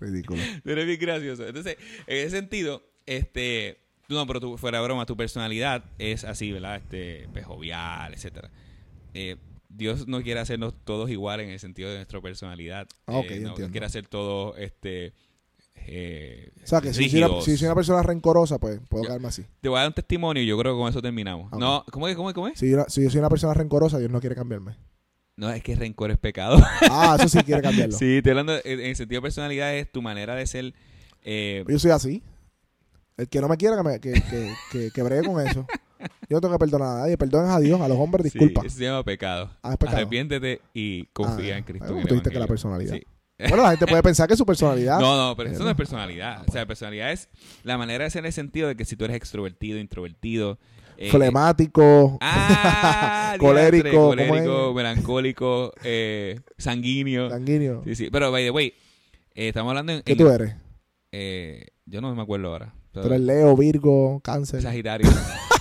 Ridículo. 0.00 0.42
Tú 0.62 0.70
eres 0.70 0.86
bien 0.86 1.00
gracioso. 1.00 1.46
Entonces, 1.46 1.76
en 2.06 2.16
ese 2.18 2.30
sentido, 2.30 2.82
este, 3.06 3.78
tú 4.08 4.14
no, 4.14 4.26
pero 4.26 4.40
tú, 4.40 4.58
fuera 4.58 4.78
de 4.78 4.84
broma, 4.84 5.06
tu 5.06 5.16
personalidad 5.16 5.84
es 5.98 6.24
así, 6.24 6.52
¿verdad? 6.52 6.76
Este, 6.76 7.28
pues, 7.32 7.46
jovial, 7.46 8.12
etcétera. 8.12 8.50
Eh, 9.14 9.36
Dios 9.76 10.06
no 10.06 10.22
quiere 10.22 10.40
hacernos 10.40 10.74
todos 10.84 11.10
iguales 11.10 11.46
en 11.46 11.52
el 11.52 11.58
sentido 11.58 11.90
de 11.90 11.96
nuestra 11.96 12.20
personalidad. 12.20 12.86
Ah, 13.06 13.16
ok, 13.18 13.24
Eh, 13.30 13.40
no 13.40 13.48
entiendo. 13.50 13.70
quiere 13.72 13.86
hacer 13.86 14.06
todos, 14.06 14.56
este, 14.58 15.12
eh, 15.86 16.50
O 16.62 16.66
sea, 16.66 16.80
que 16.80 16.94
si 16.94 17.08
soy, 17.10 17.22
una, 17.22 17.40
si 17.42 17.56
soy 17.56 17.66
una 17.66 17.74
persona 17.74 18.02
rencorosa, 18.02 18.58
pues 18.58 18.80
puedo 18.88 19.04
quedarme 19.04 19.28
así. 19.28 19.44
Te 19.60 19.68
voy 19.68 19.76
a 19.78 19.80
dar 19.80 19.88
un 19.88 19.94
testimonio 19.94 20.42
y 20.42 20.46
yo 20.46 20.56
creo 20.58 20.74
que 20.74 20.78
con 20.78 20.88
eso 20.88 21.02
terminamos. 21.02 21.50
No, 21.58 21.84
¿cómo 21.90 22.08
es? 22.08 22.16
¿Cómo 22.16 22.30
es? 22.30 22.34
¿Cómo 22.34 22.48
es? 22.48 22.58
Si 22.58 22.70
yo, 22.70 22.84
si 22.88 23.02
yo 23.02 23.10
soy 23.10 23.18
una 23.18 23.28
persona 23.28 23.52
rencorosa, 23.54 23.98
Dios 23.98 24.10
no 24.10 24.20
quiere 24.20 24.34
cambiarme. 24.34 24.76
No, 25.36 25.50
es 25.50 25.62
que 25.64 25.74
rencor 25.74 26.10
es 26.12 26.18
pecado. 26.18 26.56
Ah, 26.90 27.16
eso 27.18 27.28
sí 27.28 27.38
quiere 27.44 27.60
cambiarlo. 27.62 27.96
sí, 27.98 28.18
estoy 28.18 28.30
hablando 28.30 28.54
en 28.64 28.80
en 28.80 28.86
el 28.86 28.96
sentido 28.96 29.18
de 29.20 29.22
personalidad 29.22 29.74
es 29.74 29.90
tu 29.90 30.00
manera 30.00 30.34
de 30.36 30.46
ser. 30.46 30.74
eh, 31.22 31.64
Yo 31.68 31.78
soy 31.78 31.90
así. 31.90 32.22
El 33.16 33.28
que 33.28 33.40
no 33.40 33.48
me 33.48 33.56
quiera, 33.56 33.76
que, 33.76 33.82
me, 33.82 34.00
que, 34.00 34.12
que, 34.12 34.52
que, 34.72 34.90
que 34.92 35.02
bregue 35.02 35.24
con 35.26 35.44
eso. 35.46 35.66
Yo 36.28 36.36
no 36.36 36.40
tengo 36.40 36.54
que 36.54 36.58
perdonar 36.58 36.88
a 36.96 37.00
nadie. 37.00 37.16
Perdones 37.18 37.50
a 37.50 37.60
Dios, 37.60 37.80
a 37.80 37.88
los 37.88 37.98
hombres, 37.98 38.30
sí, 38.32 38.38
disculpa. 38.38 38.66
eso 38.66 38.76
se 38.78 38.84
llama 38.84 39.02
pecado. 39.04 39.50
Ah, 39.62 39.72
es 39.72 39.76
pecado. 39.78 39.96
Arrepiéntete 39.98 40.60
y 40.72 41.04
confía 41.06 41.54
Ah, 41.54 41.58
en 41.58 41.64
Cristo. 41.64 41.88
tú 41.88 41.94
dijiste 41.96 42.30
que 42.30 42.38
la 42.38 42.46
personalidad. 42.46 42.94
Sí. 42.94 43.02
Bueno, 43.48 43.64
la 43.64 43.70
gente 43.70 43.86
puede 43.86 44.02
pensar 44.04 44.26
que 44.28 44.34
es 44.34 44.38
su 44.38 44.46
personalidad. 44.46 45.00
No, 45.00 45.16
no, 45.16 45.36
pero 45.36 45.48
eso 45.50 45.56
Pero- 45.58 45.64
no 45.64 45.70
es 45.70 45.76
personalidad. 45.76 46.44
O 46.48 46.52
sea, 46.52 46.66
personalidad 46.66 47.10
es 47.12 47.28
la 47.64 47.76
manera 47.76 48.04
de 48.04 48.10
ser 48.10 48.20
en 48.20 48.26
el 48.26 48.32
sentido 48.32 48.68
de 48.68 48.76
que 48.76 48.84
si 48.84 48.96
tú 48.96 49.04
eres 49.04 49.16
extrovertido, 49.16 49.78
introvertido. 49.78 50.58
eh, 50.96 51.10
Flemático. 51.10 52.18
Ah, 52.20 53.34
Colérico, 53.40 54.14
melancólico, 54.72 55.72
eh, 55.82 56.38
sanguíneo. 56.58 57.28
sanguíneo. 57.30 57.82
Sí, 57.84 57.96
sí. 57.96 58.08
Pero, 58.12 58.30
by 58.30 58.44
the 58.44 58.50
way, 58.50 58.74
eh, 59.34 59.48
estamos 59.48 59.70
hablando 59.70 59.92
en. 59.92 60.02
¿Qué 60.02 60.12
en- 60.12 60.18
tú 60.18 60.28
eres? 60.28 60.54
eh, 61.10 61.66
yo 61.86 62.00
no 62.00 62.14
me 62.14 62.22
acuerdo 62.22 62.48
ahora. 62.48 62.72
Tú 62.92 63.00
eres 63.00 63.20
Leo, 63.20 63.56
Virgo, 63.56 64.20
Cáncer. 64.22 64.62
Sagitario. 64.62 65.10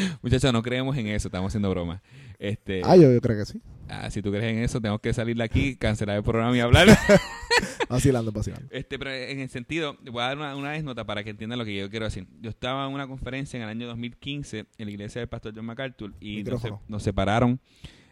Muchachos, 0.22 0.52
no 0.52 0.62
creemos 0.62 0.96
en 0.96 1.06
eso, 1.08 1.28
estamos 1.28 1.50
haciendo 1.50 1.70
broma. 1.70 2.02
Este, 2.38 2.82
Ah, 2.84 2.96
yo, 2.96 3.12
yo 3.12 3.20
creo 3.20 3.38
que 3.38 3.44
sí. 3.44 3.60
ah, 3.88 4.10
si 4.10 4.22
tú 4.22 4.30
crees 4.30 4.56
en 4.56 4.62
eso, 4.62 4.80
tenemos 4.80 5.00
que 5.00 5.12
salir 5.12 5.36
de 5.36 5.44
aquí, 5.44 5.76
cancelar 5.76 6.16
el 6.16 6.22
programa 6.22 6.56
y 6.56 6.60
hablar. 6.60 6.88
Vacilando, 7.88 8.30
vacilando. 8.32 8.68
Este, 8.70 8.98
pero 8.98 9.10
en 9.10 9.40
el 9.40 9.48
sentido, 9.48 9.96
voy 10.10 10.22
a 10.22 10.26
dar 10.26 10.38
una, 10.38 10.54
una 10.56 10.80
nota 10.80 11.04
para 11.04 11.24
que 11.24 11.30
entiendan 11.30 11.58
lo 11.58 11.64
que 11.64 11.74
yo 11.76 11.90
quiero 11.90 12.04
decir. 12.04 12.26
Yo 12.40 12.48
estaba 12.50 12.86
en 12.86 12.92
una 12.94 13.06
conferencia 13.08 13.56
en 13.56 13.64
el 13.64 13.68
año 13.68 13.86
2015 13.88 14.58
en 14.60 14.66
la 14.86 14.90
iglesia 14.90 15.20
del 15.20 15.28
pastor 15.28 15.52
John 15.54 15.66
MacArthur 15.66 16.14
y 16.20 16.44
nos 16.88 17.02
separaron 17.02 17.60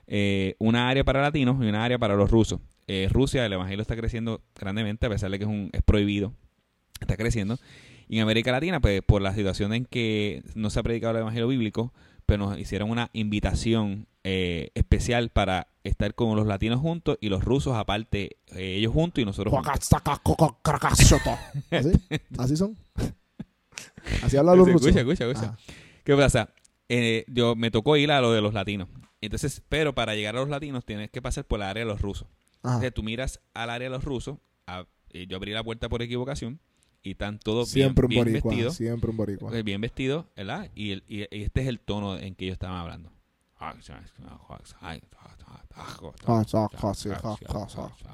eh, 0.08 0.56
una 0.58 0.88
área 0.88 1.04
para 1.04 1.22
latinos 1.22 1.56
y 1.64 1.68
una 1.68 1.84
área 1.84 1.98
para 1.98 2.16
los 2.16 2.28
rusos. 2.30 2.60
Eh, 2.88 3.08
Rusia, 3.10 3.46
el 3.46 3.52
evangelio 3.52 3.82
está 3.82 3.94
creciendo 3.96 4.42
grandemente, 4.58 5.06
a 5.06 5.10
pesar 5.10 5.30
de 5.30 5.38
que 5.38 5.44
es, 5.44 5.50
un, 5.50 5.70
es 5.72 5.82
prohibido, 5.82 6.34
está 7.00 7.16
creciendo. 7.16 7.58
Y 8.08 8.16
en 8.16 8.22
América 8.22 8.52
Latina, 8.52 8.80
pues 8.80 9.02
por 9.02 9.20
la 9.22 9.34
situación 9.34 9.72
en 9.74 9.84
que 9.84 10.42
no 10.54 10.70
se 10.70 10.80
ha 10.80 10.82
predicado 10.82 11.12
el 11.16 11.20
evangelio 11.22 11.48
bíblico, 11.48 11.92
pero 12.26 12.46
nos 12.46 12.58
hicieron 12.58 12.90
una 12.90 13.10
invitación 13.12 14.06
eh, 14.24 14.70
especial 14.74 15.30
para 15.30 15.68
estar 15.84 16.14
con 16.14 16.36
los 16.36 16.46
latinos 16.46 16.80
juntos 16.80 17.16
y 17.20 17.28
los 17.28 17.44
rusos 17.44 17.74
aparte, 17.76 18.36
eh, 18.54 18.74
ellos 18.76 18.92
juntos 18.92 19.22
y 19.22 19.24
nosotros 19.24 19.52
juntos. 19.62 19.88
¿Así? 21.70 21.92
¿Así 22.38 22.56
son? 22.56 22.76
Así 24.22 24.36
hablan 24.36 24.58
los 24.58 24.66
rusos. 24.72 24.88
escucha, 24.88 25.00
escucha, 25.24 25.30
escucha. 25.30 25.56
¿Qué 26.04 26.16
pasa? 26.16 26.50
Eh, 26.88 27.24
yo 27.28 27.54
me 27.56 27.70
tocó 27.70 27.96
ir 27.96 28.10
a 28.10 28.20
lo 28.20 28.32
de 28.32 28.40
los 28.40 28.54
latinos. 28.54 28.88
Entonces, 29.20 29.62
pero 29.68 29.94
para 29.94 30.14
llegar 30.14 30.36
a 30.36 30.40
los 30.40 30.48
latinos 30.48 30.84
tienes 30.84 31.10
que 31.10 31.20
pasar 31.20 31.44
por 31.44 31.60
el 31.60 31.64
área 31.66 31.84
de 31.84 31.90
los 31.90 32.00
rusos. 32.00 32.28
Ajá. 32.62 32.74
Entonces, 32.76 32.94
tú 32.94 33.02
miras 33.02 33.40
al 33.54 33.70
área 33.70 33.88
de 33.88 33.94
los 33.94 34.04
rusos. 34.04 34.38
a- 34.66 34.86
yo 35.26 35.36
abrí 35.38 35.52
la 35.52 35.64
puerta 35.64 35.88
por 35.88 36.02
equivocación 36.02 36.60
y 37.08 37.12
están 37.12 37.38
todos 37.38 37.68
Siempre 37.68 38.04
un 38.06 38.10
bien, 38.10 38.24
bien 38.24 38.34
boricua. 38.34 38.50
vestidos. 38.50 38.76
Siempre 38.76 39.10
un 39.10 39.16
boricua. 39.16 39.56
eh, 39.56 39.62
Bien 39.62 39.80
vestidos, 39.80 40.26
¿verdad? 40.36 40.70
Y, 40.74 40.92
el- 40.92 41.04
y- 41.08 41.22
y 41.22 41.42
este 41.42 41.62
es 41.62 41.68
el 41.68 41.80
tono 41.80 42.18
en 42.18 42.34
que 42.34 42.44
ellos 42.44 42.54
estaban 42.54 42.76
hablando. 42.78 43.10
Ah. 43.60 43.74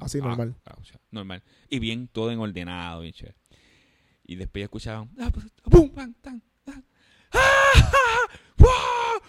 Así 0.01 0.19
normal. 0.19 0.55
Normal. 1.11 1.43
Y 1.69 1.79
bien, 1.79 2.07
todo 2.07 2.31
en 2.31 2.39
ordenado, 2.39 3.01
bien 3.01 3.13
chévere. 3.13 3.35
Y 4.25 4.35
después 4.35 4.63
escuchaban. 4.63 5.09
"Ah, 5.19 5.29
pues. 5.31 5.45
¡Ah! 7.31 7.91
¡Ah! 8.59 9.19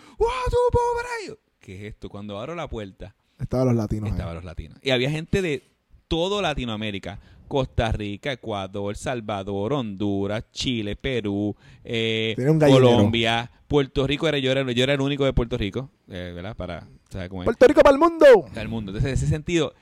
¿Qué 1.61 1.75
es 1.87 1.95
esto? 1.95 2.09
Cuando 2.09 2.39
abro 2.39 2.55
la 2.55 2.69
puerta, 2.69 3.15
Estaban 3.39 3.67
los 3.67 3.77
latinos. 3.77 4.11
estaban 4.11 4.35
los 4.37 4.45
latinos. 4.45 4.79
Y 4.83 4.91
había 4.91 5.11
gente 5.11 5.43
de 5.43 5.65
todo 6.09 6.41
Latinoamérica. 6.41 7.19
Costa 7.47 7.93
Rica, 7.93 8.33
Ecuador, 8.33 8.97
Salvador, 8.97 9.73
Honduras, 9.73 10.45
Chile, 10.53 10.97
Perú, 10.97 11.55
eh. 11.85 12.35
Colombia, 12.59 13.51
Puerto 13.67 14.07
Rico. 14.07 14.29
Era, 14.29 14.39
yo, 14.39 14.51
era, 14.53 14.71
yo 14.71 14.83
era 14.83 14.95
el 14.95 15.01
único 15.01 15.25
de 15.25 15.33
Puerto 15.33 15.57
Rico, 15.57 15.91
eh, 16.09 16.33
¿verdad? 16.35 16.57
Para, 16.57 16.87
¿sabes 17.09 17.29
cómo 17.29 17.43
es? 17.43 17.47
Puerto 17.47 17.67
Rico 17.67 17.81
para 17.83 17.95
el 17.95 18.01
mundo. 18.01 18.27
Del 18.55 18.69
mundo. 18.69 18.91
Entonces, 18.91 19.09
en 19.09 19.15
ese 19.15 19.27
sentido, 19.27 19.75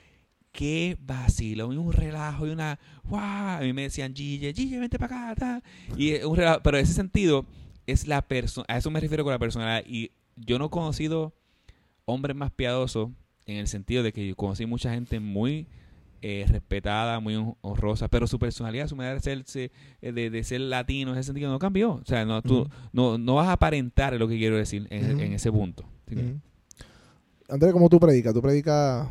qué 0.52 0.96
vacilo, 1.00 1.72
y 1.72 1.76
un 1.76 1.92
relajo, 1.92 2.46
y 2.46 2.50
una, 2.50 2.78
wow, 3.04 3.18
a 3.18 3.58
mí 3.60 3.72
me 3.72 3.82
decían, 3.82 4.14
Gille, 4.14 4.52
Gille, 4.52 4.78
vente 4.78 4.98
para 4.98 5.32
acá, 5.32 5.34
ta". 5.34 5.62
y 5.96 6.22
un 6.22 6.36
relajo, 6.36 6.60
pero 6.62 6.78
en 6.78 6.84
ese 6.84 6.94
sentido, 6.94 7.44
es 7.86 8.06
la 8.06 8.22
persona, 8.22 8.64
a 8.68 8.78
eso 8.78 8.90
me 8.90 9.00
refiero 9.00 9.24
con 9.24 9.32
la 9.32 9.38
personalidad, 9.38 9.84
y 9.86 10.12
yo 10.36 10.58
no 10.58 10.66
he 10.66 10.70
conocido 10.70 11.34
hombres 12.04 12.36
más 12.36 12.52
piadosos, 12.52 13.10
en 13.46 13.56
el 13.56 13.66
sentido 13.66 14.02
de 14.02 14.12
que 14.12 14.26
yo 14.28 14.36
conocí 14.36 14.64
mucha 14.64 14.92
gente 14.94 15.20
muy 15.20 15.66
eh, 16.26 16.46
respetada, 16.48 17.20
muy 17.20 17.34
hon- 17.36 17.54
honrosa, 17.60 18.08
pero 18.08 18.26
su 18.26 18.38
personalidad, 18.38 18.88
su 18.88 18.96
manera 18.96 19.14
de 19.16 19.20
ser, 19.20 19.42
se- 19.44 19.70
eh, 20.00 20.12
de, 20.12 20.30
de 20.30 20.42
ser 20.42 20.62
latino, 20.62 21.12
en 21.12 21.18
ese 21.18 21.26
sentido, 21.26 21.50
no 21.50 21.58
cambió. 21.58 21.92
O 21.96 22.04
sea, 22.06 22.24
no, 22.24 22.40
tú, 22.40 22.66
no, 22.94 23.18
no 23.18 23.34
vas 23.34 23.48
a 23.48 23.52
aparentar 23.52 24.14
lo 24.14 24.26
que 24.26 24.38
quiero 24.38 24.56
decir 24.56 24.86
en, 24.88 25.20
ese 25.34 25.52
punto. 25.52 25.84
¿sí? 26.08 26.14
Andrés, 27.48 27.72
¿cómo 27.74 27.90
tú 27.90 28.00
predicas? 28.00 28.32
¿Tú 28.32 28.40
predicas 28.40 29.06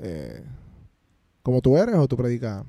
eh, 0.00 0.42
como 1.42 1.62
tú 1.62 1.76
eres 1.78 1.94
o 1.94 2.06
tú 2.06 2.16
predicas? 2.18 2.64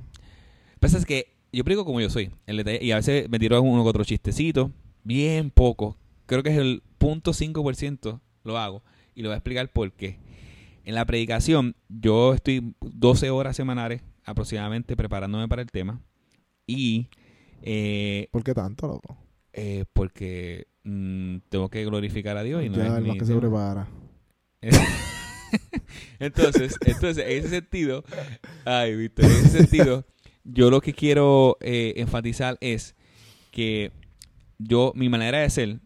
pasa 0.79 0.97
es 0.97 1.05
que 1.05 1.35
yo 1.51 1.65
predico 1.65 1.83
como 1.83 1.99
yo 1.99 2.09
soy. 2.09 2.31
El 2.47 2.57
detalle- 2.57 2.81
y 2.81 2.91
a 2.93 2.95
veces 2.95 3.29
me 3.29 3.37
tiro 3.37 3.61
uno 3.61 3.83
que 3.83 3.89
otro 3.89 4.05
chistecito. 4.05 4.71
Bien 5.03 5.51
poco. 5.51 5.97
Creo 6.25 6.41
que 6.41 6.51
es 6.51 6.57
el 6.57 6.83
punto 6.97 7.33
5% 7.33 8.21
lo 8.45 8.57
hago. 8.57 8.81
Y 9.13 9.23
lo 9.23 9.29
voy 9.29 9.33
a 9.33 9.37
explicar 9.37 9.67
por 9.73 9.91
qué. 9.91 10.19
En 10.89 10.95
la 10.95 11.05
predicación, 11.05 11.75
yo 11.87 12.33
estoy 12.33 12.73
12 12.81 13.29
horas 13.29 13.55
semanales 13.55 14.01
aproximadamente 14.25 14.97
preparándome 14.97 15.47
para 15.47 15.61
el 15.61 15.69
tema. 15.69 16.01
Y 16.65 17.09
eh, 17.61 18.27
¿Por 18.31 18.43
qué 18.43 18.55
tanto, 18.55 18.87
loco? 18.87 19.15
eh, 19.53 19.85
porque 19.93 20.65
mm, 20.85 21.41
tengo 21.49 21.69
que 21.69 21.85
glorificar 21.85 22.37
a 22.37 22.41
Dios 22.41 22.63
y 22.65 22.69
no 22.69 22.77
ya, 22.77 22.87
es 22.87 22.93
el 22.93 23.05
más 23.05 23.17
que 23.17 23.25
se 23.25 23.35
tema. 23.35 23.39
prepara. 23.39 23.87
entonces, 26.19 26.75
entonces, 26.83 27.23
en 27.23 27.37
ese 27.37 27.49
sentido, 27.49 28.03
ay, 28.65 28.95
Víctor, 28.95 29.25
en 29.25 29.31
ese 29.31 29.59
sentido, 29.59 30.07
yo 30.43 30.71
lo 30.71 30.81
que 30.81 30.93
quiero 30.93 31.57
eh, 31.61 31.93
enfatizar 31.97 32.57
es 32.61 32.95
que 33.51 33.91
yo, 34.57 34.93
mi 34.95 35.07
manera 35.07 35.37
de 35.37 35.51
ser, 35.51 35.81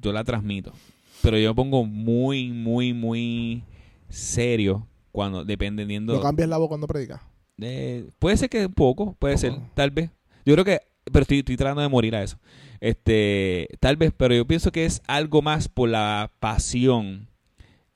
yo 0.00 0.10
la 0.14 0.24
transmito. 0.24 0.72
Pero 1.20 1.36
yo 1.36 1.50
me 1.50 1.54
pongo 1.54 1.84
muy, 1.84 2.50
muy, 2.50 2.94
muy 2.94 3.62
serio 4.08 4.86
cuando, 5.12 5.44
dependiendo. 5.44 6.14
¿No 6.14 6.20
cambias 6.20 6.48
la 6.48 6.58
voz 6.58 6.68
cuando 6.68 6.86
predicas? 6.86 7.20
Eh, 7.60 8.08
puede 8.18 8.36
ser 8.36 8.48
que 8.48 8.66
un 8.66 8.74
poco, 8.74 9.14
puede 9.18 9.36
ser, 9.36 9.52
tal 9.74 9.90
vez. 9.90 10.10
Yo 10.44 10.54
creo 10.54 10.64
que, 10.64 10.80
pero 11.04 11.22
estoy, 11.22 11.40
estoy 11.40 11.56
tratando 11.56 11.82
de 11.82 11.88
morir 11.88 12.14
a 12.14 12.22
eso. 12.22 12.38
Este, 12.80 13.68
tal 13.80 13.96
vez, 13.96 14.12
pero 14.16 14.34
yo 14.34 14.46
pienso 14.46 14.70
que 14.70 14.84
es 14.84 15.02
algo 15.06 15.42
más 15.42 15.68
por 15.68 15.88
la 15.88 16.30
pasión 16.38 17.28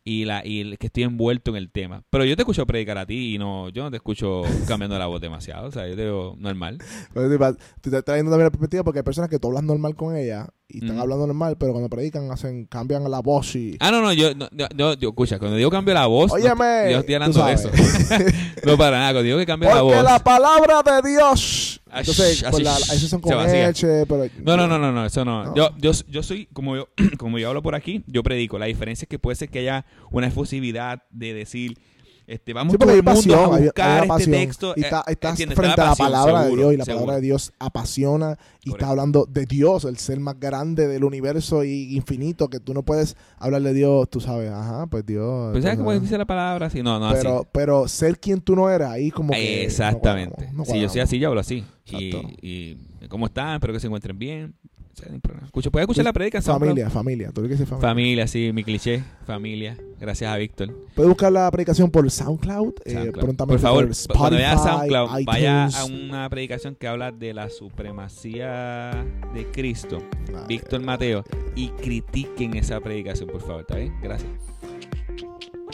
y 0.05 0.25
la 0.25 0.45
y 0.45 0.61
el 0.61 0.79
que 0.79 0.87
estoy 0.89 1.05
envuelto 1.05 1.51
en 1.53 1.57
el 1.57 1.71
tema. 1.71 2.03
Pero 2.11 2.25
yo 2.25 2.35
te 2.35 2.43
escucho 2.43 2.67
predicar 2.67 2.99
a 2.99 3.07
ti 3.07 3.35
y 3.35 3.39
no, 3.39 3.69
yo 3.69 3.85
no 3.85 3.91
te 3.91 3.97
escucho 3.97 4.43
cambiando 4.67 4.99
la 4.99 5.07
voz 5.07 5.21
demasiado, 5.21 5.69
o 5.69 5.71
sea, 5.71 5.87
yo 5.87 5.97
te 5.97 6.05
veo 6.05 6.35
normal. 6.39 6.79
Pero 7.15 7.27
estoy 7.33 8.03
trayendo 8.03 8.31
también 8.31 8.47
la 8.47 8.51
perspectiva 8.51 8.85
porque 8.85 9.01
hay 9.01 9.05
personas 9.05 9.31
que 9.31 9.39
tú 9.39 9.49
hablas 9.49 9.65
normal 9.65 9.95
con 9.95 10.17
ella 10.17 10.49
y 10.73 10.79
están 10.79 10.99
hablando 10.99 11.27
normal, 11.27 11.57
pero 11.59 11.73
cuando 11.73 11.91
predican 11.91 12.31
hacen 12.31 12.65
cambian 12.67 13.09
la 13.11 13.21
voz 13.21 13.55
y... 13.55 13.77
Ah, 13.81 13.91
no, 13.91 14.01
no, 14.01 14.13
yo, 14.13 14.31
no, 14.35 14.95
yo, 14.95 15.09
escucha, 15.11 15.39
cuando 15.39 15.57
digo 15.57 15.71
cambio 15.71 15.93
la 15.95 16.07
voz, 16.07 16.29
no- 16.29 16.35
Óyeme, 16.35 16.91
yo 16.91 17.01
estoy 17.01 17.15
hablando 17.15 17.45
de 17.45 17.53
eso. 17.53 17.71
no 18.65 18.79
para 18.79 18.99
nada, 18.99 19.13
cuando 19.13 19.23
digo 19.23 19.39
que 19.39 19.47
cambio 19.47 19.69
la 19.69 19.81
Porque 19.81 19.97
voz. 19.97 20.05
la 20.05 20.19
palabra 20.19 20.83
de 20.83 21.11
Dios. 21.11 21.81
Entonces, 21.95 22.45
pues 22.51 22.63
la, 22.63 22.75
son 22.75 23.21
con 23.21 23.37
leche, 23.47 24.07
pero... 24.07 24.25
No, 24.43 24.57
no, 24.57 24.67
no, 24.67 24.79
no, 24.79 24.93
no, 24.93 25.05
eso 25.05 25.25
no. 25.25 25.45
No. 25.45 25.55
Yo, 25.55 25.71
yo, 25.79 25.93
yo 26.09 26.23
soy, 26.23 26.47
como 26.53 26.77
yo, 26.77 26.89
como 27.19 27.39
yo 27.39 27.49
hablo 27.49 27.63
por 27.63 27.75
aquí, 27.75 28.03
yo 28.07 28.23
predico. 28.23 28.59
La 28.59 28.67
diferencia 28.67 29.05
es 29.05 29.09
que 29.09 29.19
puede 29.19 29.37
ser 29.37 29.51
que 29.51 29.59
haya 29.59 29.85
una 30.11 30.29
efusividad 30.29 31.03
de 31.11 31.35
decir, 31.35 31.79
este, 32.27 32.53
vamos 32.53 32.73
Sí, 32.73 32.79
todo 32.79 32.91
el 32.91 32.97
hay 32.97 33.03
mundo 33.03 33.11
pasión, 33.15 33.41
a 33.55 33.59
buscar 33.59 33.97
este 33.99 34.09
pasión. 34.09 34.31
texto. 34.33 34.75
Y 34.77 34.81
está- 34.83 35.05
eh, 35.07 35.13
estás 35.13 35.31
¿entiendes? 35.33 35.57
frente 35.57 35.71
Está 35.73 35.83
a 35.83 35.85
la 35.85 35.91
pasión, 35.91 36.07
palabra 36.07 36.39
de 36.41 36.45
seguro, 36.45 36.63
Dios 36.63 36.75
y 36.75 36.77
la 36.77 36.85
seguro. 36.85 37.01
palabra 37.07 37.17
de 37.21 37.27
Dios 37.27 37.53
apasiona 37.59 38.33
y 38.33 38.71
Correcto. 38.71 38.71
está 38.77 38.89
hablando 38.91 39.27
de 39.29 39.47
Dios, 39.47 39.85
el 39.85 39.97
ser 39.99 40.21
más 40.21 40.39
grande 40.39 40.87
del 40.89 41.05
universo 41.05 41.65
y 41.65 41.97
infinito, 41.97 42.49
que 42.49 42.61
tú 42.61 42.75
no 42.75 42.83
puedes 42.83 43.17
hablar 43.39 43.63
de 43.63 43.75
Dios, 43.75 44.09
tú 44.11 44.21
sabes, 44.21 44.51
ajá, 44.51 44.87
pues 44.87 45.05
Dios. 45.05 45.51
Pues, 45.53 45.65
¿sabes 45.65 45.79
cómo 45.79 45.99
dice 45.99 46.17
la 46.19 46.25
palabra? 46.27 46.71
Sí, 46.71 46.83
no, 46.83 46.99
no, 47.01 47.13
pero, 47.13 47.39
así. 47.41 47.49
pero 47.53 47.89
ser 47.89 48.19
quien 48.19 48.41
tú 48.41 48.55
no 48.57 48.71
eres, 48.71 48.89
ahí 48.89 49.11
como 49.11 49.33
que... 49.33 49.65
Exactamente. 49.65 50.31
no 50.31 50.37
cuadramos, 50.37 50.57
no 50.59 50.65
si 50.65 50.71
yo 50.73 50.75
soy 50.75 50.87
cuadramos. 50.89 51.09
así, 51.09 51.19
yo 51.19 51.29
hablo 51.29 51.41
así. 51.41 51.65
Y, 51.87 52.17
y, 52.41 53.09
¿cómo 53.09 53.27
están? 53.27 53.55
Espero 53.55 53.73
que 53.73 53.81
se 53.81 53.87
encuentren 53.89 54.19
bien. 54.19 54.55
O 54.93 54.97
sea, 54.97 55.09
no 55.09 55.15
hay 55.15 55.21
problema. 55.21 55.47
Escucha, 55.47 55.71
¿Puedes 55.71 55.85
escuchar 55.85 56.05
la 56.05 56.13
predica? 56.13 56.43
Familia, 56.43 56.91
familia, 56.91 57.31
tú 57.33 57.43
que 57.49 57.57
familia. 57.57 57.81
Familia, 57.81 58.27
sí, 58.27 58.51
mi 58.53 58.63
cliché. 58.63 59.03
Familia. 59.27 59.77
Gracias 59.99 60.31
a 60.31 60.37
Víctor. 60.37 60.75
Puedes 60.95 61.09
buscar 61.09 61.33
la 61.33 61.51
predicación 61.51 61.91
por 61.91 62.11
SoundCloud, 62.11 62.75
eh, 62.85 63.13
prontamente 63.13 63.47
Por 63.47 63.59
favor, 63.61 63.85
Spotify, 63.91 64.19
cuando 64.19 64.37
vaya 64.37 64.53
a 64.53 64.59
SoundCloud, 64.59 65.25
vaya 65.25 65.65
a 65.65 65.69
iTunes. 65.69 66.09
una 66.09 66.29
predicación 66.29 66.75
que 66.75 66.89
habla 66.89 67.13
de 67.13 67.33
la 67.33 67.49
supremacía 67.49 69.07
de 69.33 69.47
Cristo, 69.53 70.03
Ay, 70.29 70.45
Víctor 70.49 70.83
Mateo, 70.83 71.25
y 71.55 71.69
critiquen 71.69 72.57
esa 72.57 72.81
predicación, 72.81 73.29
por 73.31 73.41
favor, 73.41 73.61
¿está 73.61 73.77
bien? 73.77 73.95
Gracias. 74.03 74.31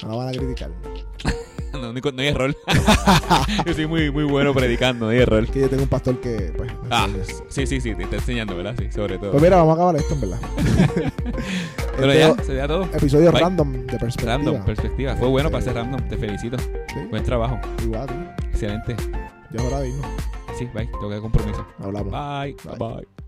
No 0.02 0.10
la 0.10 0.16
van 0.16 0.28
a 0.28 0.32
criticar. 0.32 0.70
No, 1.92 2.00
no, 2.00 2.10
no 2.12 2.22
hay 2.22 2.28
error. 2.28 2.56
Yo 3.66 3.74
soy 3.74 3.86
muy, 3.86 4.10
muy 4.10 4.24
bueno 4.24 4.52
predicando, 4.54 5.06
no 5.06 5.10
hay 5.12 5.18
error. 5.18 5.46
Que 5.46 5.60
yo 5.60 5.68
tengo 5.68 5.82
un 5.84 5.88
pastor 5.88 6.20
que, 6.20 6.52
pues, 6.56 6.70
¿me 6.72 6.88
Ah, 6.90 7.08
sí, 7.48 7.66
sí, 7.66 7.80
sí, 7.80 7.94
te 7.94 8.02
está 8.04 8.16
enseñando, 8.16 8.56
¿verdad? 8.56 8.74
Sí, 8.78 8.88
sobre 8.92 9.18
todo. 9.18 9.32
Pues 9.32 9.42
mira, 9.42 9.56
vamos 9.56 9.72
a 9.72 9.74
acabar 9.74 9.96
esto, 9.96 10.14
en 10.14 10.20
verdad. 10.20 10.38
Pero 11.96 12.12
Este 12.12 12.18
ya, 12.36 12.44
sería 12.44 12.68
todo. 12.68 12.84
Episodio 12.94 13.32
Bye. 13.32 13.40
random 13.40 13.72
de 13.72 13.98
perspectiva. 13.98 14.36
Random, 14.36 14.64
perspectiva. 14.64 15.16
Fue 15.16 15.28
bueno 15.28 15.48
Sí. 15.48 15.52
para 15.52 15.64
ser 15.64 15.74
random, 15.74 16.08
te 16.08 16.16
felicito. 16.16 16.58
Sí, 16.58 17.00
Buen 17.10 17.24
trabajo, 17.24 17.58
igual, 17.82 18.06
tío. 18.06 18.48
excelente. 18.50 18.96
Ya 19.50 19.60
es 19.60 19.62
hora 19.62 19.80
de 19.80 19.88
irnos. 19.88 20.06
Sí, 20.58 20.68
bye, 20.74 20.86
tengo 20.86 21.10
que 21.10 21.20
compromiso. 21.20 21.66
Hablamos. 21.80 22.12
Bye, 22.12 22.56
Bye. 22.64 22.78
bye. 22.78 23.27